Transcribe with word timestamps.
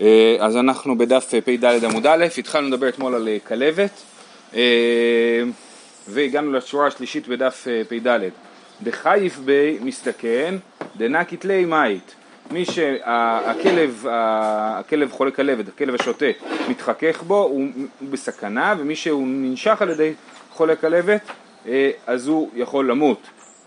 אה, 0.00 0.36
אז 0.40 0.56
אנחנו 0.56 0.98
בדף 0.98 1.34
פ"ד 1.44 1.64
עמוד 1.64 2.06
א', 2.06 2.26
התחלנו 2.38 2.68
לדבר 2.68 2.88
אתמול 2.88 3.14
על 3.14 3.28
אה, 3.28 3.36
כלבת 3.46 3.90
אה, 4.54 5.42
והגענו 6.08 6.52
לשורה 6.52 6.86
השלישית 6.86 7.28
בדף 7.28 7.66
פ"ד. 7.88 8.20
דחייף 8.82 9.38
בי 9.38 9.78
מסתכן 9.80 10.54
דנקית 10.96 11.44
לי 11.44 11.64
מית. 11.64 12.14
מי 12.50 12.64
שהכלב 12.64 14.04
הכלב 14.10 15.12
חולה 15.12 15.30
כלבת, 15.30 15.68
הכלב 15.68 15.94
השוטה, 15.94 16.26
מתחכך 16.68 17.22
בו, 17.22 17.42
הוא 17.42 17.66
בסכנה, 18.10 18.74
ומי 18.78 18.96
שהוא 18.96 19.26
ננשך 19.26 19.82
על 19.82 19.90
ידי 19.90 20.12
חולה 20.50 20.76
כלבת, 20.76 21.20
אז 22.06 22.28
הוא 22.28 22.50
יכול 22.54 22.90
למות. 22.90 23.20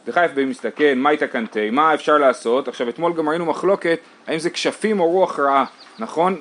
דחייף 0.05 0.31
בי 0.31 0.45
מסתכן, 0.45 0.99
מה 0.99 1.09
התקנתי, 1.09 1.70
מה 1.70 1.93
אפשר 1.93 2.17
לעשות? 2.17 2.67
עכשיו 2.67 2.89
אתמול 2.89 3.13
גם 3.13 3.29
ראינו 3.29 3.45
מחלוקת 3.45 3.99
האם 4.27 4.39
זה 4.39 4.49
כשפים 4.49 4.99
או 4.99 5.09
רוח 5.09 5.39
רעה. 5.39 5.66
נכון? 5.99 6.39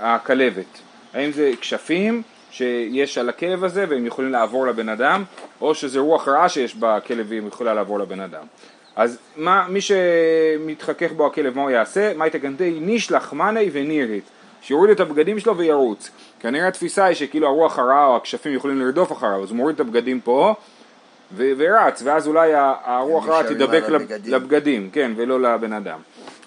הכלבת. 0.00 0.80
האם 1.14 1.32
זה 1.32 1.50
כשפים 1.60 2.22
שיש 2.50 3.18
על 3.18 3.28
הכלב 3.28 3.64
הזה 3.64 3.84
והם 3.88 4.06
יכולים 4.06 4.32
לעבור 4.32 4.66
לבן 4.66 4.88
אדם, 4.88 5.24
או 5.60 5.74
שזה 5.74 5.98
רוח 5.98 6.28
רעה 6.28 6.48
שיש 6.48 6.74
בכלב 6.74 7.26
והיא 7.28 7.42
יכולה 7.48 7.74
לעבור 7.74 7.98
לבן 7.98 8.20
אדם. 8.20 8.42
אז 8.96 9.18
מה, 9.36 9.66
מי 9.68 9.80
שמתחכך 9.80 11.12
בו 11.12 11.26
הכלב, 11.26 11.56
מה 11.56 11.62
הוא 11.62 11.70
יעשה? 11.70 12.12
מה 12.16 12.26
יתקנתי 12.26 12.78
נישלח 12.80 13.32
מני 13.32 13.70
ונירית. 13.72 14.24
שיוריד 14.62 14.90
את 14.90 15.00
הבגדים 15.00 15.38
שלו 15.38 15.56
וירוץ. 15.56 16.10
כנראה 16.40 16.68
התפיסה 16.68 17.04
היא 17.04 17.14
שכאילו 17.14 17.46
הרוח 17.46 17.78
הרעה 17.78 18.06
או 18.06 18.16
הכשפים 18.16 18.54
יכולים 18.54 18.80
לרדוף 18.80 19.12
אחריו, 19.12 19.42
אז 19.42 19.50
הוא 19.50 19.56
מוריד 19.56 19.74
את 19.74 19.80
הבגדים 19.80 20.20
פה 20.20 20.54
ורץ, 21.36 22.02
ואז 22.04 22.26
אולי 22.26 22.52
הרוח 22.54 23.28
הרעה 23.28 23.44
תדבק 23.44 23.84
לבגדים, 24.24 24.90
כן, 24.92 25.12
ולא 25.16 25.40
לבן 25.40 25.72
אדם. 25.72 25.98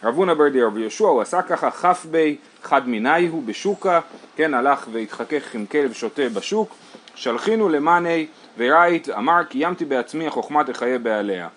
רב 0.03 0.15
הונא 0.15 0.33
ברדי 0.33 0.61
רבי 0.61 0.81
יהושע, 0.81 1.05
הוא 1.05 1.21
עשה 1.21 1.41
ככה, 1.41 1.71
כף 1.71 2.05
בי 2.11 2.37
חד 2.63 2.87
מיני 2.87 3.27
הוא 3.27 3.43
בשוקה, 3.43 3.99
כן, 4.35 4.53
הלך 4.53 4.87
והתחכך 4.91 5.55
עם 5.55 5.65
כלב 5.65 5.93
שוטה 5.93 6.29
בשוק, 6.29 6.75
שלחינו 7.15 7.69
למאני 7.69 8.27
ורייט, 8.57 9.09
אמר 9.09 9.43
קיימתי 9.43 9.85
בעצמי 9.85 10.27
החוכמה 10.27 10.63
תחיה 10.63 10.99
בעליה. 10.99 11.47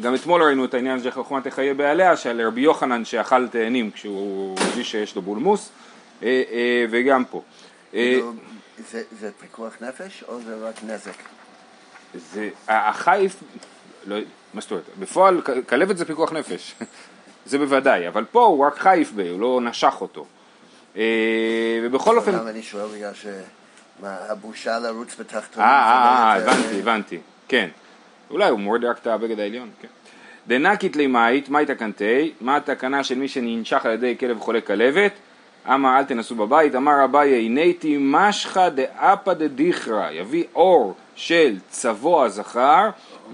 גם 0.00 0.14
אתמול 0.14 0.42
ראינו 0.42 0.64
את 0.64 0.74
העניין 0.74 1.02
של 1.02 1.10
חוכמה 1.10 1.40
תחיה 1.40 1.74
בעליה, 1.74 2.16
של 2.16 2.46
רבי 2.46 2.60
יוחנן 2.60 3.04
שאכל 3.04 3.48
תאנים 3.48 3.90
כשהוא 3.90 4.56
הרגיש 4.60 4.90
שיש 4.90 5.16
לו 5.16 5.22
בולמוס, 5.22 5.70
אה, 6.22 6.42
אה, 6.52 6.84
וגם 6.90 7.24
פה. 7.24 7.42
אה, 7.94 8.20
זה, 8.90 9.02
זה 9.20 9.30
פיקוח 9.40 9.76
נפש 9.80 10.24
או 10.28 10.40
זה 10.40 10.56
רק 10.68 10.74
נזק? 10.84 11.16
זה, 12.16 12.48
החייף, 12.68 13.42
לא, 14.06 14.16
מה 14.54 14.60
זאת 14.60 14.70
אומרת, 14.70 14.84
בפועל 14.98 15.40
כלבת 15.68 15.96
זה 15.96 16.04
פיקוח 16.04 16.32
נפש. 16.32 16.74
זה 17.46 17.58
בוודאי, 17.58 18.08
אבל 18.08 18.24
פה 18.24 18.44
הוא 18.44 18.66
רק 18.66 18.78
חייף 18.78 19.12
בי, 19.12 19.28
הוא 19.28 19.40
לא 19.40 19.60
נשך 19.62 19.94
אותו. 20.00 20.26
אה, 20.96 21.80
ובכל 21.82 22.16
אופן... 22.16 22.32
למה 22.34 22.50
אני 22.50 22.62
שואל 22.62 22.88
בגלל 22.88 23.14
ש... 23.14 23.26
מה, 24.00 24.16
הבושה 24.28 24.78
לרוץ 24.78 25.16
בתחתונים? 25.20 25.68
אה, 25.68 25.74
אה, 25.74 26.32
אה, 26.32 26.36
הבנתי, 26.36 26.78
הבנתי, 26.78 27.18
כן. 27.48 27.68
אולי 28.30 28.48
הוא 28.48 28.60
מורד 28.60 28.84
רק 28.84 28.98
את 28.98 29.06
הבגד 29.06 29.40
העליון, 29.40 29.70
כן. 29.80 29.88
דנקית 30.46 30.96
לימאית, 30.96 31.48
מהי 31.48 31.66
תקנתי? 31.66 32.32
מה 32.40 32.56
התקנה 32.56 33.04
של 33.04 33.18
מי 33.18 33.28
שננשך 33.28 33.86
על 33.86 33.92
ידי 33.92 34.16
כלב 34.20 34.40
חולה 34.40 34.60
כלבת? 34.60 35.12
אמר 35.68 35.98
אל 35.98 36.04
תנסו 36.04 36.34
בבית, 36.34 36.74
אמר 36.74 37.04
אביי 37.04 37.46
הניתי 37.46 37.96
משחא 38.00 38.68
דאפא 38.68 39.32
דדיכרא, 39.32 40.10
יביא 40.10 40.44
אור 40.54 40.94
של 41.14 41.56
צבוע 41.68 42.28
זכר, 42.28 42.90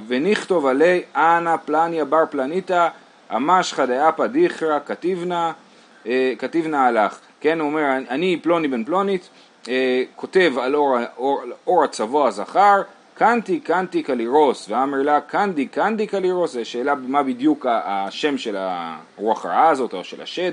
ונכתוב 0.06 0.66
עלי 0.66 1.02
אנא 1.16 1.56
פלניה 1.56 2.04
בר 2.04 2.24
פלניתא 2.30 2.88
המשחא 3.30 3.86
דאפא 3.86 4.26
דיכרא 4.26 4.78
כתיבנה, 4.86 5.52
אה, 6.06 6.32
כתיבנה 6.38 6.86
הלך, 6.86 7.18
כן, 7.40 7.60
הוא 7.60 7.68
אומר, 7.68 7.84
אני 8.10 8.38
פלוני 8.42 8.68
בן 8.68 8.84
פלונית, 8.84 9.28
אה, 9.68 10.02
כותב 10.16 10.52
על 10.60 10.76
אור, 10.76 10.98
אור, 11.16 11.42
אור 11.66 11.84
הצבוע 11.84 12.28
הזכר, 12.28 12.82
קנטי 13.14 13.60
קנטי 13.60 14.02
קלירוס, 14.02 14.66
ואמר 14.68 15.02
לה 15.02 15.20
קנדי 15.20 15.66
קנדי 15.66 16.06
קלירוס, 16.06 16.52
זו 16.52 16.64
שאלה 16.64 16.94
מה 16.94 17.22
בדיוק 17.22 17.66
השם 17.68 18.38
של 18.38 18.56
הרוח 18.58 19.46
הרעה 19.46 19.68
הזאת 19.68 19.94
או 19.94 20.04
של 20.04 20.22
השד, 20.22 20.52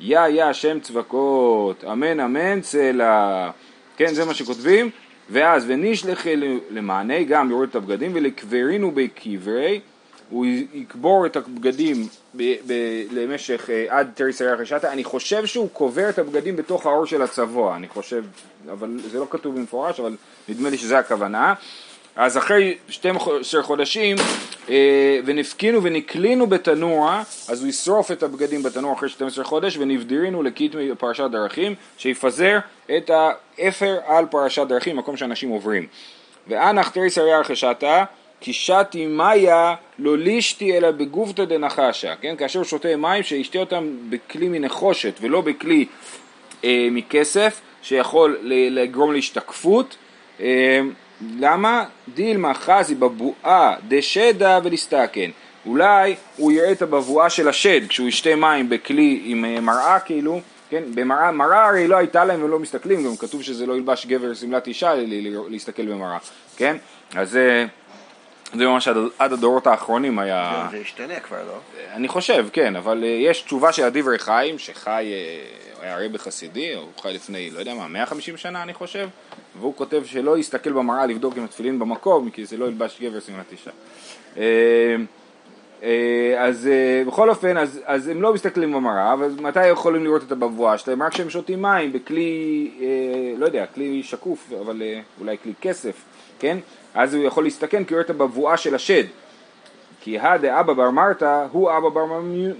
יא 0.00 0.20
יא 0.28 0.52
שם 0.52 0.80
צבקות, 0.80 1.84
אמן 1.84 2.20
אמן 2.20 2.60
צלע, 2.60 3.50
כן 3.96 4.14
זה 4.14 4.24
מה 4.24 4.34
שכותבים, 4.34 4.90
ואז 5.30 5.64
ונשלחי 5.66 6.36
למענה 6.70 7.22
גם 7.22 7.50
יורד 7.50 7.68
את 7.68 7.74
הבגדים 7.74 8.10
ולקברינו 8.14 8.90
בקברי 8.90 9.80
הוא 10.30 10.46
יקבור 10.72 11.26
את 11.26 11.36
הבגדים 11.36 12.06
ב- 12.36 12.54
ב- 12.66 13.02
למשך 13.12 13.66
uh, 13.66 13.92
עד 13.92 14.10
תריס 14.14 14.42
הירח 14.42 14.60
השעתה, 14.60 14.92
אני 14.92 15.04
חושב 15.04 15.46
שהוא 15.46 15.68
קובר 15.72 16.08
את 16.08 16.18
הבגדים 16.18 16.56
בתוך 16.56 16.86
האור 16.86 17.06
של 17.06 17.22
הצבוע, 17.22 17.76
אני 17.76 17.88
חושב, 17.88 18.24
אבל 18.72 19.00
זה 19.12 19.18
לא 19.18 19.26
כתוב 19.30 19.56
במפורש, 19.56 20.00
אבל 20.00 20.16
נדמה 20.48 20.70
לי 20.70 20.78
שזה 20.78 20.98
הכוונה. 20.98 21.54
אז 22.16 22.38
אחרי 22.38 22.74
12 22.88 23.62
חודשים 23.62 24.16
אה, 24.68 25.18
ונפקינו 25.24 25.82
ונקלינו 25.82 26.46
בתנוע, 26.46 27.22
אז 27.48 27.60
הוא 27.60 27.68
ישרוף 27.68 28.10
את 28.10 28.22
הבגדים 28.22 28.62
בתנוע 28.62 28.92
אחרי 28.92 29.08
12 29.08 29.44
חודש 29.44 29.76
ונבדירינו 29.76 30.42
לקיט 30.42 30.74
פרשת 30.98 31.24
דרכים, 31.32 31.74
שיפזר 31.98 32.58
את 32.96 33.10
האפר 33.10 33.98
על 34.06 34.26
פרשת 34.26 34.66
דרכים, 34.68 34.96
מקום 34.96 35.16
שאנשים 35.16 35.48
עוברים. 35.48 35.86
ואנח 36.46 36.88
תריס 36.88 37.18
הירח 37.18 37.50
השעתה 37.50 38.04
כי 38.40 38.52
שתי 38.52 39.06
מאיה 39.06 39.74
לא 39.98 40.18
לישתי 40.18 40.76
אלא 40.76 40.90
בגופתא 40.90 41.44
דנחשה, 41.44 42.16
כן? 42.16 42.36
כאשר 42.36 42.62
שותה 42.62 42.96
מים 42.96 43.22
שישתה 43.22 43.58
אותם 43.58 43.88
בכלי 44.10 44.48
מנחושת 44.48 45.14
ולא 45.20 45.40
בכלי 45.40 45.86
אה, 46.64 46.88
מכסף 46.90 47.60
שיכול 47.82 48.38
לגרום 48.70 49.12
להשתקפות 49.12 49.96
אה, 50.40 50.80
למה? 51.38 51.84
דילמה 52.14 52.54
חזי 52.54 52.94
בבואה 52.94 53.74
דשדא 53.88 54.60
ולסתכן 54.64 55.30
אולי 55.66 56.14
הוא 56.36 56.52
יראה 56.52 56.72
את 56.72 56.82
הבבואה 56.82 57.30
של 57.30 57.48
השד 57.48 57.88
כשהוא 57.88 58.08
ישתה 58.08 58.36
מים 58.36 58.68
בכלי 58.68 59.22
עם 59.24 59.44
אה, 59.44 59.60
מראה 59.60 60.00
כאילו 60.00 60.40
כן, 60.70 60.82
במראה, 60.94 61.32
מראה 61.32 61.68
הרי 61.68 61.88
לא 61.88 61.96
הייתה 61.96 62.24
להם 62.24 62.42
ולא 62.42 62.58
מסתכלים, 62.58 63.04
גם 63.04 63.16
כתוב 63.16 63.42
שזה 63.42 63.66
לא 63.66 63.74
ילבש 63.74 64.06
גבר 64.06 64.34
שמלת 64.34 64.66
אישה 64.66 64.92
להסתכל 65.48 65.86
במראה, 65.86 66.18
כן? 66.56 66.76
אז 67.14 67.36
אה, 67.36 67.64
זה 68.54 68.66
ממש 68.66 68.88
עד, 68.88 68.96
עד 69.18 69.32
הדורות 69.32 69.66
האחרונים 69.66 70.18
היה... 70.18 70.68
זה 70.70 70.76
השתנה 70.76 71.20
כבר, 71.20 71.44
לא? 71.46 71.58
אני 71.92 72.08
חושב, 72.08 72.46
כן, 72.52 72.76
אבל 72.76 73.02
uh, 73.02 73.06
יש 73.06 73.42
תשובה 73.42 73.72
של 73.72 73.84
הדברי 73.84 74.18
חיים, 74.18 74.58
שחי, 74.58 75.12
uh, 75.78 75.84
היה 75.84 76.06
רבי 76.06 76.18
חסידי, 76.18 76.74
הוא 76.74 76.88
חי 77.02 77.12
לפני, 77.12 77.50
לא 77.50 77.58
יודע 77.58 77.74
מה, 77.74 77.88
150 77.88 78.36
שנה 78.36 78.62
אני 78.62 78.74
חושב, 78.74 79.08
והוא 79.60 79.74
כותב 79.76 80.02
שלא 80.04 80.38
יסתכל 80.38 80.72
במראה 80.72 81.06
לבדוק 81.06 81.38
אם 81.38 81.44
התפילין 81.44 81.78
במקום, 81.78 82.30
כי 82.30 82.44
זה 82.46 82.56
לא 82.56 82.64
ילבש 82.64 83.00
גבר 83.02 83.20
שמלת 83.20 83.52
אישה. 83.52 83.70
Uh, 84.34 84.38
uh, 85.80 85.84
אז 86.38 86.68
uh, 86.68 87.08
בכל 87.08 87.30
אופן, 87.30 87.56
אז, 87.56 87.80
אז 87.84 88.08
הם 88.08 88.22
לא 88.22 88.34
מסתכלים 88.34 88.72
במראה, 88.72 89.12
אבל 89.12 89.30
מתי 89.40 89.66
יכולים 89.66 90.04
לראות 90.04 90.22
את 90.22 90.32
הבבואה 90.32 90.78
שלהם? 90.78 91.02
רק 91.02 91.12
כשהם 91.12 91.30
שותים 91.30 91.62
מים 91.62 91.92
בכלי, 91.92 92.70
לא 93.38 93.46
יודע, 93.46 93.66
כלי 93.66 94.02
שקוף, 94.02 94.52
אבל 94.60 94.82
אולי 95.20 95.36
כלי 95.42 95.52
כסף, 95.60 95.94
כן? 96.38 96.58
אז 96.94 97.14
הוא 97.14 97.24
יכול 97.24 97.44
להסתכן 97.44 97.84
כי 97.84 97.94
הוא 97.94 97.98
רואה 97.98 98.04
את 98.04 98.10
הבבואה 98.10 98.56
של 98.56 98.74
השד. 98.74 99.04
כי 100.02 100.18
הדה 100.18 100.60
אבא 100.60 100.72
בר 100.72 100.90
מרתא 100.90 101.46
הוא 101.52 101.70
אבא 101.76 101.88
בר 101.88 102.06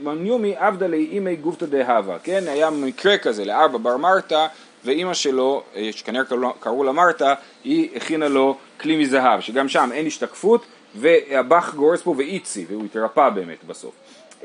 מניומי 0.02 0.56
עבדה 0.56 0.86
לאימי 0.86 1.36
גופתא 1.36 1.66
דהבה, 1.66 2.18
כן? 2.18 2.44
היה 2.46 2.70
מקרה 2.70 3.18
כזה 3.18 3.44
לאבא 3.44 3.78
בר 3.78 3.96
מרתא 3.96 4.46
ואימא 4.84 5.14
שלו, 5.14 5.62
אה, 5.76 5.88
שכנראה 5.92 6.24
קראו 6.60 6.84
לה 6.84 6.92
מרתא, 6.92 7.34
היא 7.64 7.96
הכינה 7.96 8.28
לו 8.28 8.56
כלי 8.80 8.96
מזהב, 8.96 9.40
שגם 9.40 9.68
שם 9.68 9.90
אין 9.92 10.06
השתקפות 10.06 10.64
והבח 10.94 11.74
גורס 11.74 12.02
פה 12.02 12.14
ואיצי, 12.18 12.66
והוא 12.68 12.84
התרפא 12.84 13.28
באמת 13.28 13.64
בסוף. 13.64 13.94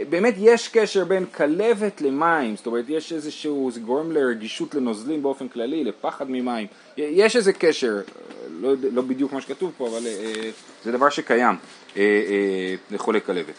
באמת 0.10 0.34
יש 0.38 0.68
קשר 0.68 1.06
בין 1.06 1.26
כלבת 1.26 2.02
למים, 2.02 2.56
זאת 2.56 2.66
אומרת 2.66 2.86
יש 2.88 3.14
איזשהו, 3.14 3.72
זה 3.74 3.80
גורם 3.80 4.12
לרגישות 4.12 4.76
לנוזלים 4.76 5.24
באופן 5.24 5.48
כללי, 5.48 5.84
לפחד 5.84 6.30
ממים, 6.30 6.68
יש 6.98 7.36
איזה 7.36 7.54
קשר, 7.54 8.02
לא, 8.50 8.74
לא 8.94 9.02
בדיוק 9.02 9.34
מה 9.34 9.42
שכתוב 9.42 9.72
פה, 9.78 9.88
אבל 9.88 10.08
אה, 10.08 10.50
זה 10.84 10.92
דבר 10.92 11.10
שקיים 11.10 11.56
אה, 11.98 12.02
אה, 12.02 12.76
לחולי 12.92 13.22
כלבת. 13.22 13.56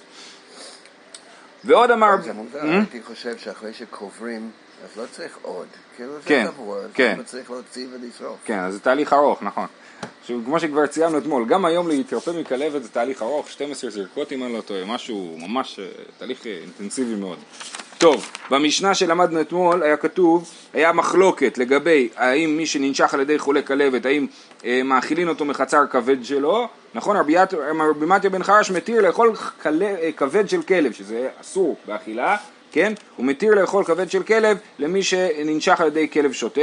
ועוד 1.65 1.91
אמר... 1.91 2.17
זה 2.23 2.33
מוזר? 2.33 2.63
הייתי 2.63 3.03
חושב 3.03 3.39
שאחרי 3.39 3.73
שקוברים, 3.73 4.51
אז 4.85 4.97
לא 4.97 5.05
צריך 5.11 5.39
עוד, 5.43 5.67
כאילו 5.97 6.13
כן, 6.25 6.47
קבוע, 6.47 6.79
כן. 6.95 7.15
לא 7.19 7.23
צריך 7.23 7.51
להוציא 7.51 7.87
ולשרוף. 7.93 8.39
כן, 8.45 8.59
אז 8.59 8.75
זה 8.75 8.81
תהליך 8.81 9.13
ארוך, 9.13 9.43
נכון. 9.43 9.67
עכשיו, 10.21 10.39
כמו 10.45 10.61
שכבר 10.61 10.87
ציינו 10.87 11.19
אתמול, 11.19 11.47
גם 11.49 11.65
היום 11.65 11.89
להתרפא 11.89 12.31
מכלבת 12.31 12.83
זה 12.83 12.89
תהליך 12.89 13.23
ארוך, 13.23 13.51
12 13.51 13.91
זרקות 13.91 14.33
אם 14.33 14.45
אני 14.45 14.53
לא 14.53 14.61
טועה, 14.61 14.85
משהו 14.85 15.37
ממש, 15.39 15.79
אה, 15.79 15.87
תהליך 16.19 16.47
אה, 16.47 16.59
אינטנסיבי 16.63 17.15
מאוד. 17.15 17.39
טוב, 17.99 18.31
במשנה 18.51 18.95
שלמדנו 18.95 19.41
אתמול 19.41 19.83
היה 19.83 19.97
כתוב, 19.97 20.51
היה 20.75 20.93
מחלוקת 20.93 21.59
לגבי 21.59 22.09
האם 22.17 22.57
מי 22.57 22.67
שננשך 22.67 23.15
על 23.15 23.21
ידי 23.21 23.39
חולה 23.39 23.63
כלבת, 23.63 24.07
האם 24.07 24.27
אה, 24.65 24.83
מאכילין 24.83 25.29
אותו 25.29 25.45
מחצר 25.45 25.87
כבד 25.91 26.25
שלו, 26.25 26.69
נכון? 26.95 27.17
רבי, 27.17 27.35
מתיה 28.01 28.31
בן 28.31 28.43
חרש 28.43 28.71
מתיר 28.71 29.01
לאכול 29.03 29.37
כל, 29.63 29.83
אה, 29.83 30.11
כבד 30.17 30.49
של 30.49 30.63
כלב, 30.63 30.93
שזה 30.93 31.29
אסור 31.41 31.77
באכילה, 31.87 32.37
כן? 32.77 32.93
הוא 33.17 33.27
מתיר 33.27 33.55
לאכול 33.55 33.85
כבד 33.85 34.11
של 34.11 34.23
כלב 34.23 34.59
למי 34.79 35.03
שננשך 35.03 35.81
על 35.81 35.87
ידי 35.87 36.09
כלב 36.09 36.33
שוטה. 36.33 36.61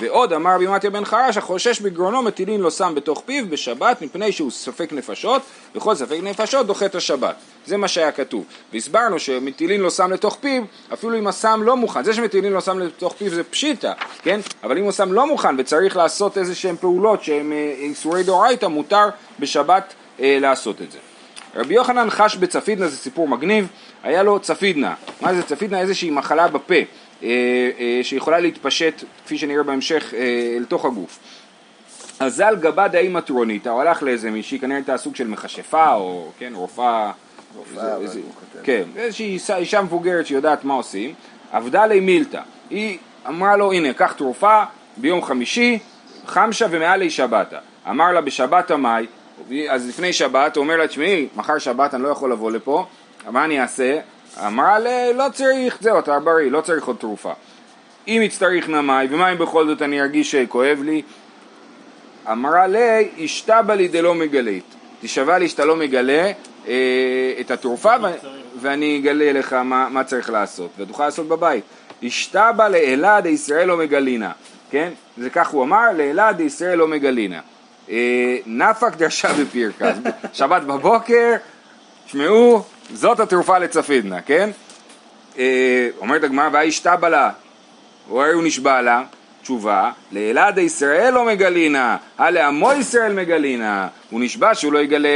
ועוד 0.00 0.32
אמר 0.32 0.54
רבי 0.54 0.66
מתיה 0.66 0.90
בן 0.90 1.04
חרש, 1.04 1.36
החושש 1.36 1.80
בגרונו 1.80 2.22
מטילין 2.22 2.60
לא 2.60 2.70
שם 2.70 2.92
בתוך 2.96 3.22
פיו 3.26 3.48
בשבת 3.48 4.02
מפני 4.02 4.32
שהוא 4.32 4.50
ספק 4.50 4.92
נפשות, 4.92 5.42
וכל 5.74 5.94
ספק 5.94 6.18
נפשות 6.22 6.66
דוחה 6.66 6.86
את 6.86 6.94
השבת. 6.94 7.34
זה 7.66 7.76
מה 7.76 7.88
שהיה 7.88 8.12
כתוב. 8.12 8.44
והסברנו 8.72 9.18
שמטילין 9.18 9.80
לא 9.80 9.90
שם 9.90 10.12
לתוך 10.12 10.36
פיו, 10.40 10.62
אפילו 10.92 11.18
אם 11.18 11.26
הסם 11.26 11.62
לא 11.62 11.76
מוכן. 11.76 12.04
זה 12.04 12.14
שמטילין 12.14 12.52
לא 12.52 12.60
שם 12.60 12.78
לתוך 12.78 13.14
פיו 13.18 13.30
זה 13.30 13.44
פשיטה, 13.44 13.92
כן? 14.22 14.40
אבל 14.62 14.78
אם 14.78 14.88
הסם 14.88 15.12
לא 15.12 15.26
מוכן 15.26 15.54
וצריך 15.58 15.96
לעשות 15.96 16.38
איזה 16.38 16.54
שהן 16.54 16.76
פעולות 16.76 17.24
שהן 17.24 17.52
אה, 17.52 17.74
איסורי 17.78 18.22
דאורייתא, 18.22 18.66
מותר 18.66 19.08
בשבת 19.40 19.94
אה, 20.20 20.38
לעשות 20.40 20.82
את 20.82 20.92
זה. 20.92 20.98
רבי 21.56 21.74
יוחנן 21.74 22.10
חש 22.10 22.36
בצפידנה, 22.36 22.88
זה 22.88 22.96
סיפור 22.96 23.28
מגניב, 23.28 23.68
היה 24.04 24.22
לו 24.22 24.40
צפידנה. 24.40 24.94
מה 25.20 25.34
זה 25.34 25.42
צפידנה? 25.42 25.80
איזושהי 25.80 26.10
מחלה 26.10 26.48
בפה. 26.48 26.74
אה, 27.22 27.28
אה, 27.78 28.00
שיכולה 28.02 28.40
להתפשט, 28.40 29.04
כפי 29.24 29.38
שנראה 29.38 29.62
בהמשך, 29.62 30.14
אה, 30.16 30.54
אל 30.56 30.64
תוך 30.64 30.84
הגוף. 30.84 31.18
אז 32.20 32.36
ז"ל 32.36 32.56
גבה 32.60 32.88
דאי 32.88 33.08
מטרונית, 33.08 33.66
הוא 33.66 33.80
הלך 33.80 34.02
לאיזה 34.02 34.30
מישהי, 34.30 34.58
כנראה 34.58 34.76
הייתה 34.76 34.96
סוג 34.96 35.16
של 35.16 35.26
מכשפה, 35.26 35.94
או 35.94 36.30
כן, 36.38 36.52
רופאה, 36.54 37.12
כן, 38.62 38.82
איזושהי 38.96 39.38
אישה 39.56 39.82
מבוגרת 39.82 40.26
שיודעת 40.26 40.64
מה 40.64 40.74
עושים, 40.74 41.14
עבדה 41.52 41.86
לי 41.86 42.00
מילתא, 42.00 42.40
היא 42.70 42.98
אמרה 43.28 43.56
לו, 43.56 43.72
הנה, 43.72 43.92
קח 43.92 44.12
תרופה 44.12 44.62
ביום 44.96 45.22
חמישי, 45.22 45.78
חמשה 46.26 46.66
ומעלי 46.70 47.10
שבתא. 47.10 47.58
אמר 47.90 48.12
לה 48.12 48.20
בשבת 48.20 48.70
המאי, 48.70 49.06
אז 49.68 49.88
לפני 49.88 50.12
שבת, 50.12 50.56
הוא 50.56 50.62
אומר 50.62 50.76
לה, 50.76 50.88
תשמעי, 50.88 51.28
מחר 51.36 51.58
שבת 51.58 51.94
אני 51.94 52.02
לא 52.02 52.08
יכול 52.08 52.32
לבוא 52.32 52.50
לפה, 52.50 52.86
מה 53.30 53.44
אני 53.44 53.60
אעשה? 53.60 53.98
אמרה 54.46 54.78
לה, 54.78 55.12
לא 55.12 55.24
צריך, 55.32 55.78
זהו, 55.80 55.98
אתה 55.98 56.20
בריא, 56.20 56.50
לא 56.50 56.60
צריך 56.60 56.84
עוד 56.84 56.96
תרופה. 56.96 57.32
אם 58.08 58.20
יצטריך 58.24 58.68
נמי, 58.68 58.92
ומה 59.10 59.32
אם 59.32 59.38
בכל 59.38 59.66
זאת 59.66 59.82
אני 59.82 60.00
ארגיש 60.00 60.30
שכואב 60.30 60.82
לי? 60.84 61.02
אמרה 62.32 62.66
לה, 62.66 63.00
אשתבא 63.24 63.74
לי 63.74 63.88
דלא 63.88 64.14
מגלית. 64.14 64.64
תשבע 65.00 65.38
לי 65.38 65.48
שאתה 65.48 65.64
לא 65.64 65.76
מגלה 65.76 66.32
אה, 66.68 66.72
את 67.40 67.50
התרופה 67.50 67.92
ו- 68.02 68.26
ואני 68.60 68.98
אגלה 68.98 69.32
לך 69.32 69.52
מה, 69.52 69.88
מה 69.90 70.04
צריך 70.04 70.30
לעשות, 70.30 70.70
ותוכל 70.78 71.04
לעשות 71.04 71.28
בבית. 71.28 71.64
אשתבא 72.06 72.68
לאלה 72.68 73.20
דישראל 73.20 73.68
לא 73.68 73.76
מגלינה, 73.76 74.32
כן? 74.70 74.92
זה 75.16 75.30
כך 75.30 75.48
הוא 75.48 75.64
אמר, 75.64 75.92
לאלה 75.96 76.32
דישראל 76.32 76.78
לא 76.78 76.88
מגלינה. 76.88 77.40
אה, 77.90 78.36
נפק 78.46 78.96
דרשה 78.96 79.32
בפירקס, 79.32 79.96
שבת 80.32 80.62
בבוקר, 80.62 81.32
שמעו, 82.06 82.62
זאת 82.92 83.20
התרופה 83.20 83.58
לצפידנה, 83.58 84.20
כן? 84.20 84.50
אה, 85.38 85.88
אומרת 85.98 86.24
הגמרא, 86.24 86.48
והאי 86.52 86.68
השתבא 86.68 87.08
לה, 87.08 87.30
או 88.10 88.22
הרי 88.22 88.32
הוא 88.32 88.42
נשבע 88.44 88.82
לה, 88.82 89.02
תשובה, 89.42 89.90
לאלעד 90.12 90.58
ישראל 90.58 91.14
לא 91.14 91.24
מגלינה, 91.24 91.96
הלעמו 92.18 92.72
ישראל 92.72 93.12
מגלינה. 93.12 93.88
הוא 94.10 94.20
נשבע 94.20 94.54
שהוא 94.54 94.72
לא 94.72 94.78
יגלה 94.78 95.08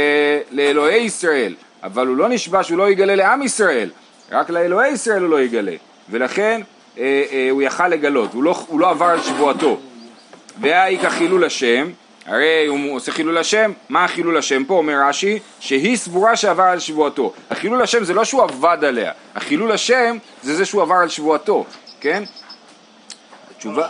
לאלוהי 0.51 0.97
ישראל, 0.97 1.55
אבל 1.83 2.07
הוא 2.07 2.17
לא 2.17 2.29
נשבע 2.29 2.63
שהוא 2.63 2.77
לא 2.77 2.89
יגלה 2.89 3.15
לעם 3.15 3.41
ישראל, 3.41 3.89
רק 4.31 4.49
לאלוהי 4.49 4.91
ישראל 4.91 5.21
הוא 5.21 5.29
לא 5.29 5.41
יגלה. 5.41 5.75
ולכן 6.09 6.61
אה, 6.97 7.23
אה, 7.31 7.47
הוא 7.51 7.61
יכל 7.61 7.87
לגלות, 7.87 8.33
הוא 8.33 8.43
לא, 8.43 8.63
הוא 8.67 8.79
לא 8.79 8.89
עבר 8.89 9.05
על 9.05 9.21
שבועתו. 9.21 9.79
והאי 10.61 10.97
כחילול 10.97 11.43
השם, 11.43 11.89
הרי 12.29 12.65
הוא 12.65 12.95
עושה 12.95 13.11
חילול 13.11 13.37
השם, 13.37 13.71
מה 13.89 14.05
החילול 14.05 14.37
השם 14.37 14.63
פה? 14.63 14.73
אומר 14.73 14.93
רש"י, 15.07 15.39
שהיא 15.59 15.97
סבורה 15.97 16.35
שעבר 16.35 16.63
על 16.63 16.79
שבועתו. 16.79 17.33
החילול 17.49 17.81
השם 17.81 18.03
זה 18.03 18.13
לא 18.13 18.23
שהוא 18.23 18.43
עבד 18.43 18.77
עליה, 18.83 19.11
החילול 19.35 19.71
השם 19.71 20.17
זה 20.43 20.55
זה 20.55 20.65
שהוא 20.65 20.81
עבר 20.81 20.95
על 20.95 21.09
שבועתו, 21.09 21.65
כן? 22.01 22.23
תשובה... 23.57 23.87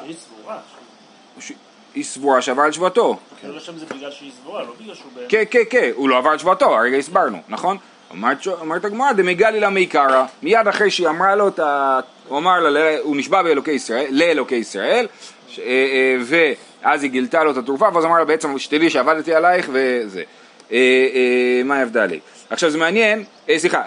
היא 1.95 2.03
סבורה 2.03 2.41
שעבר 2.41 2.62
על 2.62 2.71
שבועתו. 2.71 3.18
חילול 3.41 3.57
השם 3.57 3.77
זה 3.77 3.86
בגלל 3.86 4.12
שהיא 4.12 4.31
סבורה, 4.41 4.63
לא 4.63 4.74
בגלל 4.81 4.95
שהוא... 4.95 5.12
כן, 5.30 5.44
כן, 5.51 5.63
כן, 5.69 5.89
הוא 5.95 6.09
לא 6.09 6.18
עבר 6.18 6.30
על 6.30 6.38
שבועתו, 6.38 6.77
הרגע 6.77 6.97
הסברנו, 6.97 7.38
נכון? 7.50 7.77
אומרת 8.62 8.86
הגמרא, 8.86 9.12
דמגלי 9.12 9.59
לה 9.59 9.69
מעיקרא, 9.69 10.25
מיד 10.41 10.68
אחרי 10.68 10.91
שהיא 10.91 11.07
אמרה 11.07 11.36
לו 11.36 11.47
את 11.47 11.59
ה... 11.59 12.00
הוא 12.27 12.38
אמר 12.38 12.59
לה, 12.59 12.97
הוא 13.00 13.15
נשבע 13.18 13.44
באלוקי 13.44 13.71
ישראל, 13.71 14.07
לאלוקי 14.12 14.56
ישראל, 14.56 15.07
אה, 15.60 15.66
אה, 15.66 16.18
ואז 16.84 17.04
היא 17.04 17.12
גילתה 17.12 17.44
לו 17.44 17.51
את 17.51 17.57
התרופה, 17.57 17.88
ואז 17.94 18.06
אמר 18.06 18.18
לה 18.19 18.25
בעצם, 18.25 18.60
שתדעי 18.60 18.90
שעבדתי 18.90 19.34
עלייך 19.34 19.69
וזה. 19.72 20.24
אה, 20.72 21.62
מה 21.66 21.78
ההבדל 21.78 22.06
לי? 22.06 22.19
עכשיו 22.50 22.69
זה 22.69 22.78
מעניין, 22.78 23.24
סליחה, 23.57 23.81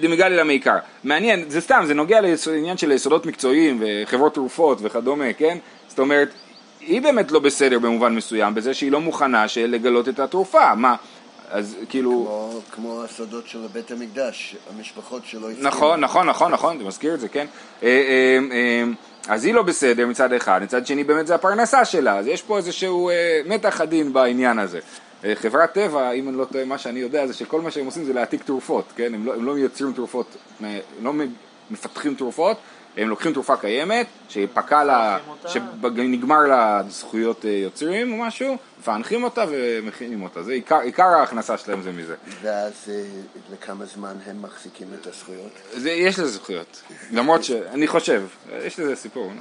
דמגלי 0.00 0.36
לה 0.36 0.44
מעיקרא, 0.44 0.78
מעניין, 1.04 1.44
זה 1.48 1.60
סתם, 1.60 1.82
זה 1.86 1.94
נוגע 1.94 2.20
לעניין 2.20 2.76
של 2.76 2.92
יסודות 2.92 3.26
מקצועיים 3.26 3.82
וחברות 3.82 4.34
תרופות 4.34 4.78
וכדומה, 4.82 5.32
כן? 5.32 5.58
זאת 5.88 5.98
אומרת, 5.98 6.28
היא 6.80 7.02
באמת 7.02 7.32
לא 7.32 7.38
בסדר 7.38 7.78
במובן 7.78 8.14
מסוים, 8.14 8.54
בזה 8.54 8.74
שהיא 8.74 8.92
לא 8.92 9.00
מוכנה 9.00 9.46
לגלות 9.56 10.08
את 10.08 10.20
התרופה, 10.20 10.74
מה? 10.74 10.96
אז 11.50 11.76
כאילו... 11.88 12.10
כמו, 12.10 12.60
כמו 12.70 13.02
הסודות 13.04 13.48
של 13.48 13.58
בית 13.72 13.90
המקדש, 13.90 14.56
המשפחות 14.76 15.22
שלו 15.26 15.50
הסכימו. 15.50 15.68
נכון, 15.68 16.00
נכון, 16.00 16.26
נכון, 16.26 16.52
נכון, 16.52 16.76
אתה 16.76 16.84
מזכיר 16.84 17.14
את 17.14 17.20
זה, 17.20 17.28
כן. 17.28 17.46
אה, 19.26 19.30
אה, 19.30 19.32
אה, 19.32 19.34
אז 19.34 19.44
היא 19.44 19.54
לא 19.54 19.62
בסדר 19.62 20.06
מצד 20.06 20.32
אחד, 20.32 20.60
מצד 20.62 20.86
שני 20.86 21.04
באמת 21.04 21.26
זה 21.26 21.34
הפרנסה 21.34 21.84
שלה, 21.84 22.18
אז 22.18 22.26
יש 22.26 22.42
פה 22.42 22.56
איזשהו 22.56 23.10
מתח 23.46 23.80
עדין 23.80 24.12
בעניין 24.12 24.58
הזה. 24.58 24.80
חברת 25.34 25.72
טבע, 25.72 26.10
אם 26.10 26.28
אני 26.28 26.36
לא 26.36 26.44
טועה, 26.44 26.64
מה 26.64 26.78
שאני 26.78 27.00
יודע 27.00 27.26
זה 27.26 27.34
שכל 27.34 27.60
מה 27.60 27.70
שהם 27.70 27.86
עושים 27.86 28.04
זה 28.04 28.12
להעתיק 28.12 28.42
תרופות, 28.42 28.84
כן? 28.96 29.14
הם 29.14 29.26
לא, 29.26 29.34
הם 29.34 29.44
לא 29.44 29.54
מייצרים 29.54 29.92
תרופות, 29.92 30.36
הם 30.60 30.66
לא 31.02 31.12
מפתחים 31.70 32.14
תרופות, 32.14 32.56
הם 32.96 33.08
לוקחים 33.08 33.32
תרופה 33.32 33.56
קיימת, 33.56 34.06
שפקע 34.28 34.84
לה, 34.84 35.18
שנגמר 35.46 36.40
לה 36.40 36.82
זכויות 36.88 37.44
אה, 37.44 37.50
יוצרים 37.50 38.12
או 38.12 38.16
משהו, 38.16 38.56
מפענחים 38.80 39.24
אותה 39.24 39.44
ומכינים 39.50 40.22
אותה, 40.22 40.42
זה 40.42 40.52
עיקר, 40.52 40.78
עיקר 40.78 41.04
ההכנסה 41.04 41.58
שלהם 41.58 41.82
זה 41.82 41.92
מזה. 41.92 42.14
ואז 42.42 42.72
אה, 42.88 43.02
לכמה 43.52 43.84
זמן 43.84 44.14
הם 44.26 44.42
מחזיקים 44.42 44.86
את 45.00 45.06
הזכויות? 45.06 45.50
זה, 45.72 45.90
יש 45.90 46.18
לזה 46.18 46.28
זכויות, 46.28 46.82
למרות 47.12 47.44
שאני 47.44 47.86
חושב, 47.86 48.22
יש 48.64 48.80
לזה 48.80 48.96
סיפור, 48.96 49.32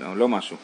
לא, 0.00 0.06
לא, 0.06 0.16
לא 0.16 0.28
משהו. 0.28 0.56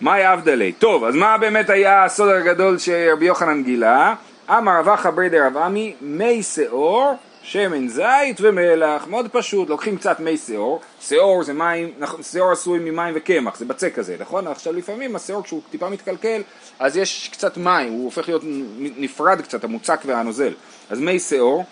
מאי 0.00 0.24
עבדלי, 0.24 0.72
טוב, 0.72 1.04
אז 1.04 1.14
מה 1.14 1.38
באמת 1.38 1.70
היה 1.70 2.04
הסוד 2.04 2.28
הגדול 2.28 2.78
שרבי 2.78 3.26
יוחנן 3.26 3.62
גילה? 3.62 4.14
אמר 4.50 4.78
רבא 4.78 4.96
חברי 4.96 5.28
דרב 5.28 5.56
עמי, 5.56 5.94
מי 6.00 6.42
שאור 6.42 7.14
שמן 7.48 7.88
זית 7.88 8.38
ומלח, 8.40 9.06
מאוד 9.06 9.28
פשוט, 9.32 9.68
לוקחים 9.68 9.96
קצת 9.96 10.20
מי 10.20 10.36
שאור, 10.36 10.80
שאור 11.00 11.42
זה 11.42 11.52
מים, 11.52 11.92
נכון, 11.98 12.22
שאור 12.22 12.52
עשוי 12.52 12.78
ממים 12.78 13.14
וקמח, 13.16 13.56
זה 13.56 13.64
בצק 13.64 13.94
כזה, 13.94 14.16
נכון? 14.20 14.46
עכשיו 14.46 14.72
לפעמים 14.72 15.16
השאור 15.16 15.42
כשהוא 15.42 15.60
טיפה 15.70 15.88
מתקלקל, 15.88 16.42
אז 16.78 16.96
יש 16.96 17.28
קצת 17.32 17.56
מים, 17.56 17.92
הוא 17.92 18.04
הופך 18.04 18.28
להיות 18.28 18.42
נפרד 18.78 19.40
קצת, 19.40 19.64
המוצק 19.64 20.00
והנוזל, 20.06 20.52
אז 20.90 21.00
מי 21.00 21.18
שאור 21.18 21.64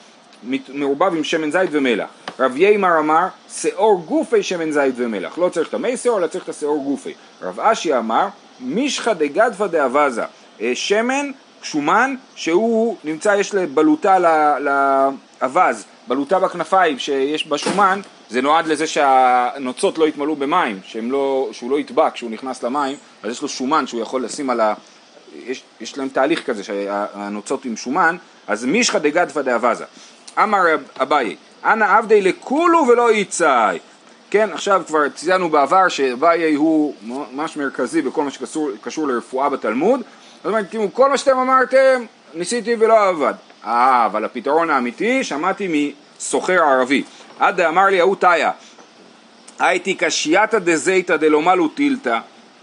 מעורבב 0.69 1.15
עם 1.15 1.25
שמן 1.25 1.51
זית 1.51 1.71
ומלח. 1.73 2.09
רב 2.39 2.57
יימר 2.57 2.99
אמר, 2.99 3.27
שאור 3.61 4.03
גופי 4.07 4.43
שמן 4.43 4.71
זית 4.71 4.95
ומלח, 4.97 5.39
לא 5.39 5.49
צריך 5.49 5.69
את 5.69 5.75
המי 5.75 5.97
שאור, 5.97 6.19
אלא 6.19 6.27
צריך 6.27 6.45
את 6.45 6.49
השאור 6.49 6.85
גופי. 6.85 7.15
רב 7.43 7.61
אשי 7.61 7.99
אמר, 7.99 8.27
מישחא 8.61 9.13
דגדפא 9.13 9.67
דאבזה, 9.67 10.25
אה, 10.61 10.73
שמן 10.75 11.31
שומן 11.63 12.15
שהוא 12.35 12.97
נמצא, 13.05 13.37
יש 13.39 13.55
לבלוטה 13.55 14.19
לאווז, 15.43 15.85
בלוטה 16.09 16.39
בכנפיים 16.39 16.99
שיש 16.99 17.47
בה 17.47 17.59
שומן, 17.59 18.01
זה 18.29 18.43
נועד 18.43 18.67
לזה 18.67 18.87
שהנוצות 18.87 19.99
לא 19.99 20.09
יתמלאו 20.09 20.37
במים, 20.37 20.81
לא, 21.03 21.49
שהוא 21.53 21.71
לא 21.71 21.79
יטבע 21.79 22.11
כשהוא 22.11 22.31
נכנס 22.31 22.63
למים, 22.63 22.97
אז 23.23 23.31
יש 23.31 23.43
לו 23.43 23.49
שומן 23.49 23.87
שהוא 23.87 24.01
יכול 24.01 24.25
לשים 24.25 24.51
על 24.51 24.61
ה... 24.61 24.75
יש, 25.47 25.63
יש 25.81 25.99
להם 25.99 26.09
תהליך 26.09 26.47
כזה 26.47 26.65
שהנוצות 26.65 27.65
עם 27.65 27.77
שומן, 27.77 28.17
אז 28.47 28.65
מישחא 28.65 28.99
דגדפא 28.99 29.43
דאבזה. 29.43 29.85
אמר 30.43 30.63
אביי, 31.03 31.37
אנא 31.65 31.99
עבדי 31.99 32.23
לכולו 32.23 32.87
ולא 32.89 33.13
יצאי. 33.13 33.79
כן, 34.31 34.51
עכשיו 34.53 34.83
כבר 34.87 35.09
ציינו 35.09 35.49
בעבר 35.49 35.89
שאביי 35.89 36.55
הוא 36.55 36.95
ממש 37.03 37.57
מרכזי 37.57 38.03
בכל 38.03 38.25
מה 38.25 38.31
שקשור 38.31 39.09
לרפואה 39.09 39.49
בתלמוד, 39.49 40.01
זאת 40.37 40.47
אומרת, 40.47 40.71
כאילו, 40.71 40.89
כל 40.93 41.11
מה 41.11 41.19
שאתם 41.19 41.39
אמרתם, 41.39 42.05
ניסיתי 42.35 42.77
ולא 42.79 43.09
עבד. 43.09 43.35
אה, 43.67 44.07
אבל 44.07 44.25
הפתרון 44.25 44.71
האמיתי, 44.71 45.25
שמעתי 45.25 45.93
מסוחר 46.19 46.63
ערבי. 46.63 47.03
עד 47.39 47.61
אמר 47.61 47.85
לי 47.85 48.01
ההוא 48.01 48.17
תאיה, 48.17 48.51
הייתי 49.59 49.95
קשייתא 49.95 50.59
דזיתא 50.59 51.17
דלומלו 51.17 51.69
טילתא 51.69 52.19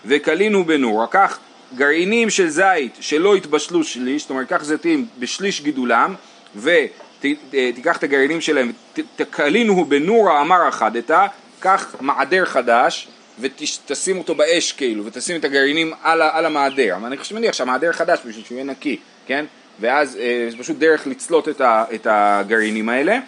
וקלינו 0.05 0.63
בנור. 0.63 1.05
קח 1.05 1.39
גרעינים 1.75 2.29
של 2.29 2.50
זית 2.50 2.98
שלא 3.00 3.36
התבשלו 3.36 3.84
שליש, 3.84 4.22
זאת 4.22 4.29
אומרת, 4.29 4.48
קח 4.50 4.63
זיתים 4.63 5.05
בשליש 5.20 5.62
גידולם, 5.62 6.15
ותיקח 6.55 7.98
את 7.98 8.03
הגרעינים 8.03 8.41
שלהם, 8.41 8.72
תקלינו 9.15 9.86
בנורה 9.86 10.41
אמר 10.41 10.70
אחדתא, 10.70 11.27
קח 11.60 11.96
מעדר 12.00 12.46
חדש, 12.46 13.08
ותשים 13.39 14.17
אותו 14.17 14.36
באש 14.36 14.72
כאילו, 14.72 15.05
ותשים 15.05 15.39
את 15.39 15.46
הגרעינים 15.46 15.93
על, 16.03 16.22
על 16.22 16.46
המעדר. 16.46 16.98
אני 17.08 17.17
חושב 17.17 17.36
מניח 17.36 17.53
שהמעדר 17.53 17.91
חדש 17.91 18.20
בשביל 18.25 18.46
שהוא 18.46 18.55
יהיה 18.55 18.65
נקי, 18.65 18.98
כן? 19.25 19.46
ואז 19.80 20.18
אה, 20.22 20.48
זה 20.50 20.58
פשוט 20.58 20.78
דרך 20.78 21.08
לצלוט 21.08 21.50
את, 21.50 21.62
ה, 21.62 21.84
את 21.94 22.08
הגרעינים 22.10 22.90
האלה, 22.90 23.20